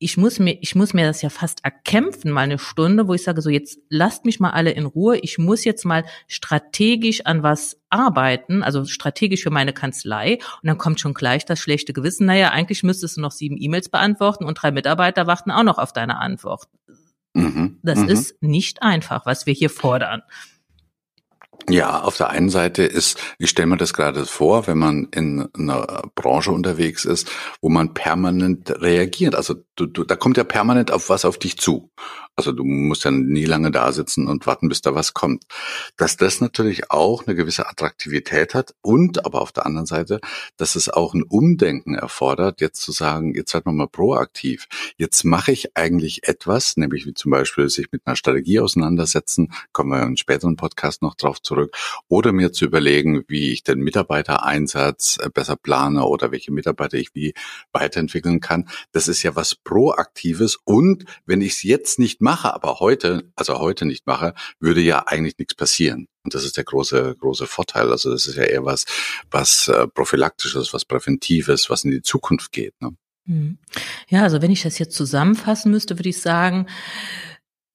ich 0.00 0.16
muss 0.16 0.38
mir, 0.38 0.56
ich 0.60 0.74
muss 0.76 0.94
mir 0.94 1.06
das 1.06 1.22
ja 1.22 1.28
fast 1.28 1.64
erkämpfen, 1.64 2.30
mal 2.30 2.42
eine 2.42 2.58
Stunde, 2.58 3.08
wo 3.08 3.14
ich 3.14 3.24
sage, 3.24 3.42
so 3.42 3.50
jetzt 3.50 3.80
lasst 3.88 4.24
mich 4.24 4.38
mal 4.38 4.50
alle 4.50 4.70
in 4.70 4.86
Ruhe. 4.86 5.18
Ich 5.18 5.38
muss 5.38 5.64
jetzt 5.64 5.84
mal 5.84 6.04
strategisch 6.28 7.26
an 7.26 7.42
was 7.42 7.80
arbeiten, 7.90 8.62
also 8.62 8.84
strategisch 8.84 9.42
für 9.42 9.50
meine 9.50 9.72
Kanzlei. 9.72 10.38
Und 10.62 10.68
dann 10.68 10.78
kommt 10.78 11.00
schon 11.00 11.14
gleich 11.14 11.44
das 11.44 11.58
schlechte 11.58 11.92
Gewissen. 11.92 12.26
Naja, 12.26 12.50
eigentlich 12.50 12.84
müsstest 12.84 13.16
du 13.16 13.20
noch 13.20 13.32
sieben 13.32 13.56
E-Mails 13.58 13.88
beantworten 13.88 14.44
und 14.44 14.54
drei 14.62 14.70
Mitarbeiter 14.70 15.26
warten 15.26 15.50
auch 15.50 15.64
noch 15.64 15.78
auf 15.78 15.92
deine 15.92 16.18
Antwort. 16.18 16.68
Mhm, 17.34 17.78
das 17.82 17.98
mhm. 17.98 18.08
ist 18.08 18.42
nicht 18.42 18.82
einfach, 18.82 19.26
was 19.26 19.46
wir 19.46 19.54
hier 19.54 19.70
fordern. 19.70 20.22
Ja, 21.68 22.00
auf 22.00 22.16
der 22.16 22.30
einen 22.30 22.48
Seite 22.48 22.84
ist, 22.84 23.18
ich 23.38 23.50
stelle 23.50 23.66
mir 23.66 23.76
das 23.76 23.92
gerade 23.92 24.24
vor, 24.24 24.66
wenn 24.66 24.78
man 24.78 25.08
in 25.10 25.48
einer 25.54 26.02
Branche 26.14 26.50
unterwegs 26.50 27.04
ist, 27.04 27.30
wo 27.60 27.68
man 27.68 27.92
permanent 27.92 28.70
reagiert. 28.80 29.34
Also 29.34 29.56
du, 29.78 29.86
du, 29.86 30.04
da 30.04 30.16
kommt 30.16 30.36
ja 30.36 30.44
permanent 30.44 30.90
auf 30.90 31.08
was 31.08 31.24
auf 31.24 31.38
dich 31.38 31.56
zu. 31.58 31.90
Also 32.36 32.52
du 32.52 32.62
musst 32.64 33.04
ja 33.04 33.10
nie 33.10 33.44
lange 33.46 33.72
da 33.72 33.90
sitzen 33.90 34.28
und 34.28 34.46
warten, 34.46 34.68
bis 34.68 34.80
da 34.80 34.94
was 34.94 35.12
kommt. 35.12 35.44
Dass 35.96 36.16
das 36.16 36.40
natürlich 36.40 36.90
auch 36.90 37.26
eine 37.26 37.34
gewisse 37.34 37.68
Attraktivität 37.68 38.54
hat 38.54 38.74
und 38.80 39.24
aber 39.24 39.40
auf 39.40 39.50
der 39.50 39.66
anderen 39.66 39.86
Seite, 39.86 40.20
dass 40.56 40.76
es 40.76 40.88
auch 40.88 41.14
ein 41.14 41.24
Umdenken 41.24 41.94
erfordert, 41.94 42.60
jetzt 42.60 42.80
zu 42.80 42.92
sagen, 42.92 43.34
jetzt 43.34 43.50
seid 43.50 43.66
man 43.66 43.76
mal 43.76 43.88
proaktiv. 43.88 44.66
Jetzt 44.96 45.24
mache 45.24 45.50
ich 45.50 45.76
eigentlich 45.76 46.28
etwas, 46.28 46.76
nämlich 46.76 47.06
wie 47.06 47.14
zum 47.14 47.32
Beispiel 47.32 47.68
sich 47.70 47.88
mit 47.90 48.02
einer 48.04 48.14
Strategie 48.14 48.60
auseinandersetzen, 48.60 49.52
kommen 49.72 49.90
wir 49.90 49.96
in 49.96 50.04
einem 50.04 50.16
späteren 50.16 50.54
Podcast 50.54 51.02
noch 51.02 51.16
drauf 51.16 51.42
zurück, 51.42 51.76
oder 52.06 52.32
mir 52.32 52.52
zu 52.52 52.64
überlegen, 52.64 53.24
wie 53.26 53.50
ich 53.52 53.64
den 53.64 53.80
Mitarbeitereinsatz 53.80 55.18
äh, 55.20 55.28
besser 55.28 55.56
plane 55.56 56.04
oder 56.04 56.30
welche 56.30 56.52
Mitarbeiter 56.52 56.98
ich 56.98 57.14
wie 57.14 57.34
weiterentwickeln 57.72 58.40
kann. 58.40 58.68
Das 58.92 59.08
ist 59.08 59.22
ja 59.22 59.34
was 59.34 59.56
Proaktives 59.68 60.56
und 60.64 61.04
wenn 61.26 61.42
ich 61.42 61.52
es 61.52 61.62
jetzt 61.62 61.98
nicht 61.98 62.22
mache, 62.22 62.54
aber 62.54 62.80
heute, 62.80 63.30
also 63.36 63.58
heute 63.58 63.84
nicht 63.84 64.06
mache, 64.06 64.32
würde 64.60 64.80
ja 64.80 65.06
eigentlich 65.06 65.36
nichts 65.36 65.54
passieren. 65.54 66.08
Und 66.24 66.34
das 66.34 66.44
ist 66.44 66.56
der 66.56 66.64
große, 66.64 67.16
große 67.18 67.46
Vorteil. 67.46 67.90
Also 67.90 68.10
das 68.10 68.26
ist 68.26 68.36
ja 68.36 68.44
eher 68.44 68.64
was, 68.64 68.86
was 69.30 69.68
äh, 69.68 69.86
prophylaktisches, 69.86 70.72
was 70.72 70.86
präventives, 70.86 71.68
was 71.68 71.84
in 71.84 71.90
die 71.90 72.00
Zukunft 72.00 72.50
geht. 72.50 72.80
Ne? 72.80 72.96
Mhm. 73.26 73.58
Ja, 74.08 74.22
also 74.22 74.40
wenn 74.40 74.50
ich 74.50 74.62
das 74.62 74.78
jetzt 74.78 74.96
zusammenfassen 74.96 75.70
müsste, 75.70 75.98
würde 75.98 76.08
ich 76.08 76.22
sagen, 76.22 76.66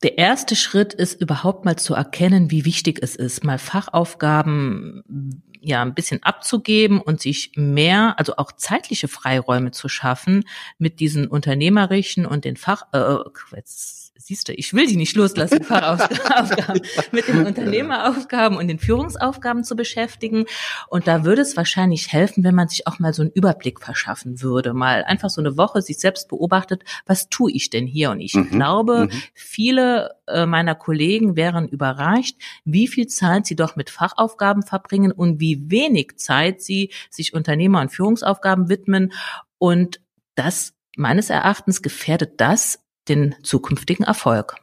der 0.01 0.17
erste 0.17 0.55
Schritt 0.55 0.95
ist 0.95 1.21
überhaupt 1.21 1.63
mal 1.63 1.75
zu 1.75 1.93
erkennen, 1.93 2.49
wie 2.49 2.65
wichtig 2.65 2.99
es 3.03 3.15
ist, 3.15 3.43
mal 3.43 3.59
Fachaufgaben 3.59 5.43
ja 5.63 5.81
ein 5.81 5.93
bisschen 5.93 6.21
abzugeben 6.23 7.01
und 7.01 7.21
sich 7.21 7.51
mehr, 7.55 8.15
also 8.17 8.35
auch 8.37 8.51
zeitliche 8.51 9.07
Freiräume 9.07 9.71
zu 9.71 9.89
schaffen 9.89 10.45
mit 10.77 10.99
diesen 10.99 11.27
unternehmerischen 11.27 12.25
und 12.25 12.45
den 12.45 12.57
Fach, 12.57 12.87
äh, 12.91 13.17
jetzt 13.55 14.02
siehst 14.15 14.47
du, 14.47 14.53
ich 14.53 14.73
will 14.73 14.87
die 14.87 14.95
nicht 14.95 15.15
loslassen, 15.15 15.63
Fachaufgaben 15.63 16.81
mit 17.11 17.27
den 17.27 17.45
Unternehmeraufgaben 17.45 18.57
und 18.57 18.67
den 18.67 18.79
Führungsaufgaben 18.79 19.63
zu 19.63 19.75
beschäftigen. 19.75 20.45
Und 20.87 21.07
da 21.07 21.25
würde 21.25 21.41
es 21.41 21.57
wahrscheinlich 21.57 22.11
helfen, 22.11 22.43
wenn 22.43 22.55
man 22.55 22.67
sich 22.67 22.87
auch 22.87 22.99
mal 22.99 23.13
so 23.13 23.21
einen 23.21 23.31
Überblick 23.31 23.81
verschaffen 23.81 24.41
würde, 24.41 24.73
mal 24.73 25.03
einfach 25.03 25.29
so 25.29 25.41
eine 25.41 25.57
Woche 25.57 25.81
sich 25.81 25.99
selbst 25.99 26.29
beobachtet, 26.29 26.83
was 27.05 27.29
tue 27.29 27.51
ich 27.51 27.69
denn 27.69 27.87
hier? 27.87 28.11
Und 28.11 28.21
ich 28.21 28.35
mhm. 28.35 28.49
glaube, 28.49 29.05
mhm. 29.05 29.21
viele 29.33 30.15
äh, 30.27 30.45
meiner 30.45 30.75
Kollegen 30.75 31.35
wären 31.35 31.67
überrascht, 31.67 32.35
wie 32.65 32.87
viel 32.87 33.07
Zeit 33.07 33.45
sie 33.45 33.55
doch 33.55 33.75
mit 33.75 33.89
Fachaufgaben 33.89 34.63
verbringen 34.63 35.11
und 35.11 35.39
wie 35.39 35.69
wenig 35.69 36.17
Zeit 36.17 36.61
sie 36.61 36.91
sich 37.09 37.33
Unternehmer- 37.33 37.81
und 37.81 37.91
Führungsaufgaben 37.91 38.69
widmen. 38.69 39.11
Und 39.57 39.99
das 40.35 40.73
meines 40.95 41.29
Erachtens 41.29 41.81
gefährdet 41.81 42.39
das 42.39 42.82
den 43.07 43.35
zukünftigen 43.43 44.05
Erfolg. 44.05 44.55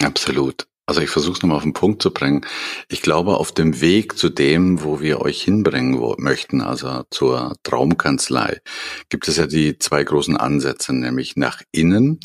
Absolut. 0.00 0.66
Also 0.88 1.00
ich 1.00 1.10
versuche 1.10 1.32
es 1.32 1.42
nochmal 1.42 1.56
auf 1.56 1.64
den 1.64 1.72
Punkt 1.72 2.00
zu 2.00 2.12
bringen. 2.12 2.46
Ich 2.88 3.02
glaube, 3.02 3.38
auf 3.38 3.50
dem 3.50 3.80
Weg 3.80 4.16
zu 4.16 4.28
dem, 4.28 4.84
wo 4.84 5.00
wir 5.00 5.20
euch 5.20 5.42
hinbringen 5.42 6.00
möchten, 6.18 6.60
also 6.60 7.02
zur 7.10 7.56
Traumkanzlei, 7.64 8.60
gibt 9.08 9.26
es 9.26 9.36
ja 9.36 9.48
die 9.48 9.78
zwei 9.78 10.04
großen 10.04 10.36
Ansätze, 10.36 10.92
nämlich 10.92 11.34
nach 11.34 11.60
innen, 11.72 12.20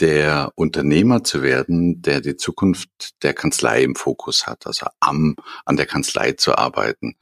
der 0.00 0.50
Unternehmer 0.54 1.22
zu 1.22 1.42
werden, 1.42 2.02
der 2.02 2.20
die 2.20 2.36
Zukunft 2.36 2.88
der 3.22 3.34
Kanzlei 3.34 3.82
im 3.82 3.94
Fokus 3.94 4.46
hat, 4.46 4.66
also 4.66 4.86
am, 5.00 5.36
an 5.64 5.76
der 5.76 5.86
Kanzlei 5.86 6.32
zu 6.32 6.56
arbeiten. 6.56 7.16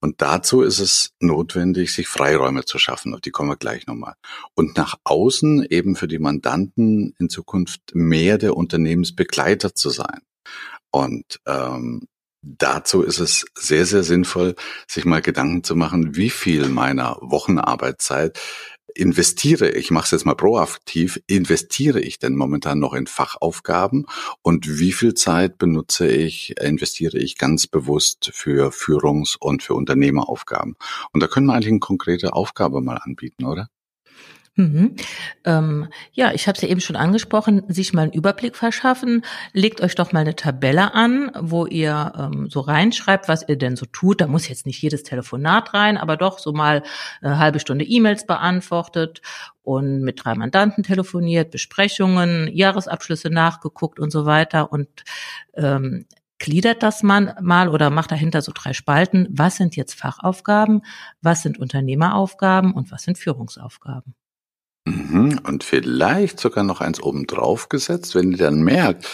Und 0.00 0.20
dazu 0.20 0.62
ist 0.62 0.80
es 0.80 1.12
notwendig, 1.20 1.92
sich 1.92 2.08
Freiräume 2.08 2.64
zu 2.64 2.78
schaffen, 2.78 3.14
auf 3.14 3.20
die 3.20 3.30
kommen 3.30 3.50
wir 3.50 3.56
gleich 3.56 3.86
nochmal. 3.86 4.14
Und 4.54 4.76
nach 4.76 4.96
außen 5.04 5.64
eben 5.68 5.96
für 5.96 6.08
die 6.08 6.18
Mandanten 6.18 7.14
in 7.18 7.28
Zukunft 7.28 7.80
mehr 7.94 8.38
der 8.38 8.56
Unternehmensbegleiter 8.56 9.74
zu 9.74 9.90
sein. 9.90 10.20
Und 10.90 11.40
ähm, 11.46 12.06
Dazu 12.46 13.00
ist 13.00 13.20
es 13.20 13.46
sehr, 13.56 13.86
sehr 13.86 14.02
sinnvoll, 14.02 14.54
sich 14.86 15.06
mal 15.06 15.22
Gedanken 15.22 15.64
zu 15.64 15.74
machen, 15.76 16.14
wie 16.14 16.28
viel 16.28 16.68
meiner 16.68 17.16
Wochenarbeitszeit 17.22 18.38
investiere, 18.94 19.70
ich 19.70 19.90
mache 19.90 20.04
es 20.04 20.10
jetzt 20.12 20.24
mal 20.24 20.34
proaktiv, 20.34 21.20
investiere 21.26 22.00
ich 22.00 22.18
denn 22.18 22.36
momentan 22.36 22.78
noch 22.78 22.94
in 22.94 23.06
Fachaufgaben 23.06 24.06
und 24.42 24.78
wie 24.78 24.92
viel 24.92 25.14
Zeit 25.14 25.58
benutze 25.58 26.06
ich, 26.06 26.54
investiere 26.60 27.18
ich 27.18 27.36
ganz 27.36 27.66
bewusst 27.66 28.30
für 28.32 28.70
Führungs- 28.70 29.36
und 29.38 29.62
für 29.62 29.74
Unternehmeraufgaben? 29.74 30.76
Und 31.12 31.22
da 31.22 31.26
können 31.26 31.46
wir 31.46 31.54
eigentlich 31.54 31.68
eine 31.68 31.80
konkrete 31.80 32.32
Aufgabe 32.34 32.80
mal 32.80 32.96
anbieten, 32.96 33.44
oder? 33.44 33.68
Mhm. 34.56 34.94
Ähm, 35.44 35.88
ja, 36.12 36.32
ich 36.32 36.46
habe 36.46 36.54
es 36.54 36.62
ja 36.62 36.68
eben 36.68 36.80
schon 36.80 36.94
angesprochen, 36.94 37.64
sich 37.66 37.92
mal 37.92 38.02
einen 38.02 38.12
Überblick 38.12 38.54
verschaffen. 38.54 39.24
Legt 39.52 39.80
euch 39.80 39.96
doch 39.96 40.12
mal 40.12 40.20
eine 40.20 40.36
Tabelle 40.36 40.94
an, 40.94 41.32
wo 41.40 41.66
ihr 41.66 42.12
ähm, 42.16 42.48
so 42.48 42.60
reinschreibt, 42.60 43.26
was 43.26 43.48
ihr 43.48 43.58
denn 43.58 43.74
so 43.74 43.84
tut. 43.86 44.20
Da 44.20 44.28
muss 44.28 44.48
jetzt 44.48 44.64
nicht 44.64 44.80
jedes 44.80 45.02
Telefonat 45.02 45.74
rein, 45.74 45.96
aber 45.98 46.16
doch 46.16 46.38
so 46.38 46.52
mal 46.52 46.84
eine 47.20 47.38
halbe 47.38 47.58
Stunde 47.58 47.84
E-Mails 47.84 48.26
beantwortet 48.26 49.22
und 49.62 50.02
mit 50.02 50.24
drei 50.24 50.36
Mandanten 50.36 50.84
telefoniert, 50.84 51.50
Besprechungen, 51.50 52.48
Jahresabschlüsse 52.54 53.30
nachgeguckt 53.30 53.98
und 53.98 54.12
so 54.12 54.24
weiter 54.24 54.70
und 54.70 54.88
ähm, 55.54 56.06
gliedert 56.38 56.84
das 56.84 57.02
man 57.02 57.34
mal 57.40 57.68
oder 57.68 57.90
macht 57.90 58.12
dahinter 58.12 58.40
so 58.40 58.52
drei 58.54 58.72
Spalten. 58.72 59.26
Was 59.30 59.56
sind 59.56 59.74
jetzt 59.74 59.94
Fachaufgaben? 59.94 60.82
Was 61.22 61.42
sind 61.42 61.58
Unternehmeraufgaben 61.58 62.72
und 62.72 62.92
was 62.92 63.02
sind 63.02 63.18
Führungsaufgaben? 63.18 64.14
Mhm. 64.86 65.40
Und 65.46 65.64
vielleicht 65.64 66.38
sogar 66.38 66.62
noch 66.62 66.82
eins 66.82 67.02
obendrauf 67.02 67.70
gesetzt, 67.70 68.14
wenn 68.14 68.32
ihr 68.32 68.36
dann 68.36 68.62
merkt 68.62 69.08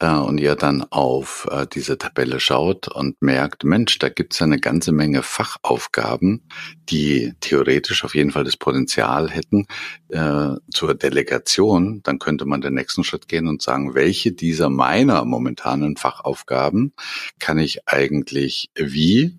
äh, 0.00 0.08
und 0.10 0.38
ihr 0.38 0.56
dann 0.56 0.82
auf 0.90 1.46
äh, 1.52 1.68
diese 1.72 1.98
Tabelle 1.98 2.40
schaut 2.40 2.88
und 2.88 3.22
merkt, 3.22 3.62
Mensch, 3.62 3.98
da 4.00 4.08
gibt's 4.08 4.40
ja 4.40 4.46
eine 4.46 4.58
ganze 4.58 4.90
Menge 4.90 5.22
Fachaufgaben, 5.22 6.48
die 6.88 7.32
theoretisch 7.38 8.04
auf 8.04 8.16
jeden 8.16 8.32
Fall 8.32 8.42
das 8.42 8.56
Potenzial 8.56 9.30
hätten 9.30 9.66
äh, 10.08 10.54
zur 10.72 10.94
Delegation, 10.96 12.00
dann 12.02 12.18
könnte 12.18 12.44
man 12.44 12.60
den 12.60 12.74
nächsten 12.74 13.04
Schritt 13.04 13.28
gehen 13.28 13.46
und 13.46 13.62
sagen, 13.62 13.94
welche 13.94 14.32
dieser 14.32 14.68
meiner 14.68 15.24
momentanen 15.24 15.96
Fachaufgaben 15.96 16.92
kann 17.38 17.58
ich 17.58 17.86
eigentlich 17.86 18.68
wie 18.74 19.38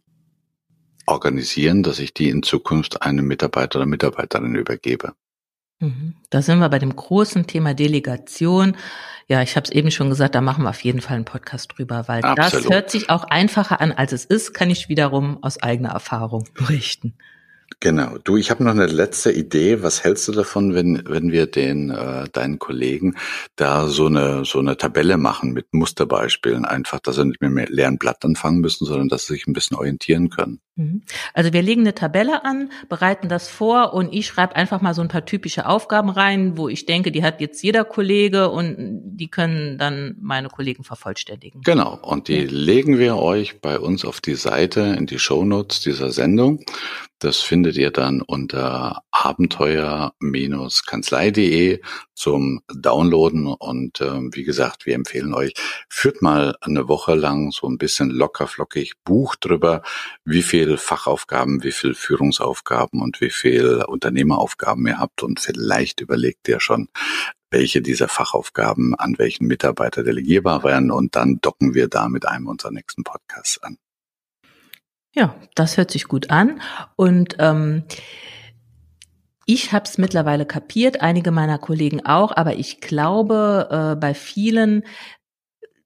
organisieren, 1.05 1.83
dass 1.83 1.99
ich 1.99 2.13
die 2.13 2.29
in 2.29 2.43
Zukunft 2.43 3.01
einem 3.01 3.27
Mitarbeiter 3.27 3.79
oder 3.79 3.85
Mitarbeiterin 3.85 4.55
übergebe. 4.55 5.13
Mhm. 5.79 6.15
Da 6.29 6.41
sind 6.41 6.59
wir 6.59 6.69
bei 6.69 6.79
dem 6.79 6.95
großen 6.95 7.47
Thema 7.47 7.73
Delegation. 7.73 8.77
Ja, 9.27 9.41
ich 9.41 9.55
habe 9.55 9.65
es 9.65 9.71
eben 9.71 9.91
schon 9.91 10.09
gesagt, 10.09 10.35
da 10.35 10.41
machen 10.41 10.63
wir 10.63 10.69
auf 10.69 10.83
jeden 10.83 11.01
Fall 11.01 11.15
einen 11.15 11.25
Podcast 11.25 11.73
drüber, 11.75 12.07
weil 12.07 12.23
Absolut. 12.23 12.65
das 12.65 12.71
hört 12.71 12.91
sich 12.91 13.09
auch 13.09 13.23
einfacher 13.23 13.81
an, 13.81 13.91
als 13.91 14.11
es 14.11 14.25
ist, 14.25 14.53
kann 14.53 14.69
ich 14.69 14.87
wiederum 14.87 15.41
aus 15.43 15.61
eigener 15.61 15.89
Erfahrung 15.89 16.47
berichten. 16.53 17.15
Genau. 17.79 18.17
Du, 18.23 18.37
ich 18.37 18.51
habe 18.51 18.63
noch 18.63 18.71
eine 18.71 18.87
letzte 18.87 19.31
Idee. 19.31 19.83
Was 19.83 20.03
hältst 20.03 20.27
du 20.27 20.31
davon, 20.31 20.73
wenn 20.73 21.03
wenn 21.07 21.31
wir 21.31 21.45
den 21.45 21.89
äh, 21.89 22.27
deinen 22.31 22.59
Kollegen 22.59 23.15
da 23.55 23.87
so 23.87 24.07
eine 24.07 24.45
so 24.45 24.59
eine 24.59 24.77
Tabelle 24.77 25.17
machen 25.17 25.53
mit 25.53 25.73
Musterbeispielen, 25.73 26.65
einfach, 26.65 26.99
dass 26.99 27.15
sie 27.15 27.25
nicht 27.25 27.41
mehr 27.41 27.49
mit 27.49 27.69
leeren 27.69 27.97
Blatt 27.97 28.23
anfangen 28.25 28.59
müssen, 28.59 28.85
sondern 28.85 29.09
dass 29.09 29.27
sie 29.27 29.33
sich 29.33 29.47
ein 29.47 29.53
bisschen 29.53 29.77
orientieren 29.77 30.29
können. 30.29 30.61
Mhm. 30.75 31.03
Also 31.33 31.53
wir 31.53 31.61
legen 31.61 31.81
eine 31.81 31.95
Tabelle 31.95 32.43
an, 32.43 32.71
bereiten 32.89 33.29
das 33.29 33.47
vor 33.47 33.93
und 33.93 34.13
ich 34.13 34.27
schreibe 34.27 34.55
einfach 34.55 34.81
mal 34.81 34.93
so 34.93 35.01
ein 35.01 35.07
paar 35.07 35.25
typische 35.25 35.65
Aufgaben 35.65 36.09
rein, 36.09 36.57
wo 36.57 36.67
ich 36.67 36.85
denke, 36.85 37.11
die 37.11 37.23
hat 37.23 37.39
jetzt 37.39 37.63
jeder 37.63 37.85
Kollege 37.85 38.49
und 38.49 38.75
die 38.77 39.29
können 39.29 39.77
dann 39.77 40.15
meine 40.19 40.49
Kollegen 40.49 40.83
vervollständigen. 40.83 41.61
Genau, 41.61 41.97
und 42.01 42.27
die 42.27 42.41
ja. 42.41 42.47
legen 42.49 42.99
wir 42.99 43.17
euch 43.17 43.61
bei 43.61 43.79
uns 43.79 44.03
auf 44.03 44.21
die 44.21 44.35
Seite 44.35 44.95
in 44.97 45.05
die 45.05 45.19
Shownotes 45.19 45.81
dieser 45.81 46.11
Sendung. 46.11 46.59
Das 47.19 47.39
findet 47.39 47.77
ihr 47.77 47.91
dann 47.91 48.21
unter 48.21 49.03
abenteuer-kanzlei.de 49.11 51.81
zum 52.13 52.61
Downloaden. 52.67 53.47
Und 53.47 54.01
äh, 54.01 54.19
wie 54.33 54.43
gesagt, 54.43 54.85
wir 54.85 54.95
empfehlen 54.95 55.33
euch, 55.33 55.53
führt 55.89 56.21
mal 56.21 56.57
eine 56.59 56.89
Woche 56.89 57.15
lang 57.15 57.51
so 57.51 57.67
ein 57.67 57.77
bisschen 57.77 58.09
locker 58.09 58.47
flockig 58.47 58.95
Buch 59.05 59.37
drüber, 59.37 59.81
wie 60.25 60.43
viel 60.43 60.75
Fachaufgaben, 60.77 61.63
wie 61.63 61.71
viel 61.71 61.93
Führungsaufgaben 61.93 63.01
und 63.01 63.21
wie 63.21 63.29
viel 63.29 63.85
Unternehmeraufgaben 63.87 64.85
ihr 64.85 64.99
habt. 64.99 65.23
Und 65.23 65.39
vielleicht 65.39 66.01
überlegt 66.01 66.49
ihr 66.49 66.59
schon, 66.59 66.89
welche 67.49 67.81
dieser 67.81 68.09
Fachaufgaben 68.09 68.93
an 68.95 69.17
welchen 69.17 69.47
Mitarbeiter 69.47 70.03
delegierbar 70.03 70.65
werden 70.65 70.91
und 70.91 71.15
dann 71.15 71.39
docken 71.41 71.73
wir 71.73 71.87
da 71.87 72.09
mit 72.09 72.27
einem 72.27 72.47
unserer 72.47 72.71
nächsten 72.71 73.03
Podcasts 73.03 73.63
an. 73.63 73.77
Ja, 75.15 75.35
das 75.55 75.77
hört 75.77 75.91
sich 75.91 76.09
gut 76.09 76.29
an 76.29 76.61
und 76.97 77.37
ähm, 77.39 77.83
ich 79.45 79.71
habe 79.71 79.85
es 79.85 79.97
mittlerweile 79.97 80.45
kapiert, 80.45 81.01
einige 81.01 81.31
meiner 81.31 81.57
Kollegen 81.57 82.05
auch, 82.05 82.35
aber 82.35 82.55
ich 82.55 82.81
glaube, 82.81 83.69
äh, 83.71 83.95
bei 83.95 84.13
vielen, 84.13 84.83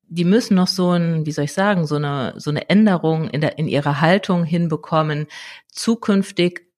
die 0.07 0.23
müssen 0.23 0.55
noch 0.55 0.67
so 0.67 0.91
ein, 0.91 1.27
wie 1.27 1.31
soll 1.31 1.45
ich 1.45 1.53
sagen, 1.53 1.85
so 1.85 1.95
eine 1.95 2.33
so 2.37 2.49
eine 2.49 2.69
Änderung 2.69 3.29
in 3.29 3.41
der 3.41 3.59
in 3.59 3.67
ihrer 3.67 4.01
Haltung 4.01 4.45
hinbekommen. 4.45 5.27
Zukünftig 5.67 6.68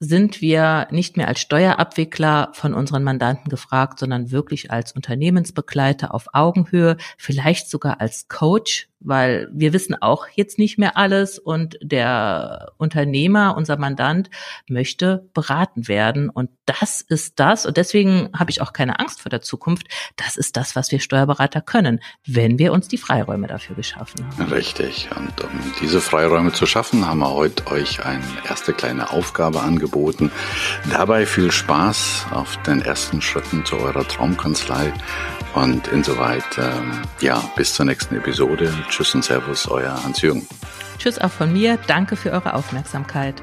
sind 0.00 0.40
wir 0.40 0.88
nicht 0.90 1.18
mehr 1.18 1.28
als 1.28 1.40
Steuerabwickler 1.40 2.50
von 2.54 2.72
unseren 2.72 3.04
Mandanten 3.04 3.50
gefragt, 3.50 3.98
sondern 3.98 4.30
wirklich 4.30 4.70
als 4.70 4.92
Unternehmensbegleiter 4.92 6.14
auf 6.14 6.28
Augenhöhe, 6.32 6.96
vielleicht 7.18 7.70
sogar 7.70 8.00
als 8.00 8.28
Coach 8.28 8.90
weil 9.00 9.48
wir 9.52 9.72
wissen 9.72 10.00
auch 10.00 10.26
jetzt 10.34 10.58
nicht 10.58 10.78
mehr 10.78 10.96
alles 10.96 11.38
und 11.38 11.78
der 11.82 12.72
Unternehmer, 12.76 13.56
unser 13.56 13.78
Mandant, 13.78 14.30
möchte 14.68 15.28
beraten 15.32 15.88
werden. 15.88 16.28
Und 16.28 16.50
das 16.66 17.00
ist 17.00 17.40
das, 17.40 17.66
und 17.66 17.76
deswegen 17.76 18.30
habe 18.38 18.50
ich 18.50 18.60
auch 18.60 18.72
keine 18.72 19.00
Angst 19.00 19.22
vor 19.22 19.30
der 19.30 19.40
Zukunft, 19.40 19.88
das 20.16 20.36
ist 20.36 20.56
das, 20.56 20.76
was 20.76 20.92
wir 20.92 21.00
Steuerberater 21.00 21.62
können, 21.62 22.00
wenn 22.26 22.58
wir 22.58 22.72
uns 22.72 22.88
die 22.88 22.98
Freiräume 22.98 23.46
dafür 23.46 23.74
geschaffen 23.74 24.26
haben. 24.26 24.52
Richtig. 24.52 25.08
Und 25.16 25.42
um 25.42 25.50
diese 25.80 26.00
Freiräume 26.00 26.52
zu 26.52 26.66
schaffen, 26.66 27.06
haben 27.06 27.20
wir 27.20 27.30
heute 27.30 27.66
euch 27.68 28.04
eine 28.04 28.22
erste 28.48 28.72
kleine 28.72 29.10
Aufgabe 29.10 29.60
angeboten. 29.60 29.89
Dabei 30.90 31.26
viel 31.26 31.50
Spaß 31.50 32.26
auf 32.32 32.56
den 32.62 32.82
ersten 32.82 33.20
Schritten 33.20 33.64
zu 33.64 33.76
eurer 33.76 34.06
Traumkanzlei 34.06 34.92
und 35.54 35.88
insoweit, 35.88 36.44
ähm, 36.58 37.02
ja, 37.20 37.42
bis 37.56 37.74
zur 37.74 37.86
nächsten 37.86 38.16
Episode. 38.16 38.72
Tschüss 38.88 39.14
und 39.14 39.24
Servus, 39.24 39.68
euer 39.68 40.02
Hans-Jürgen. 40.04 40.46
Tschüss 40.98 41.18
auch 41.18 41.30
von 41.30 41.52
mir. 41.52 41.78
Danke 41.86 42.16
für 42.16 42.30
eure 42.30 42.54
Aufmerksamkeit. 42.54 43.42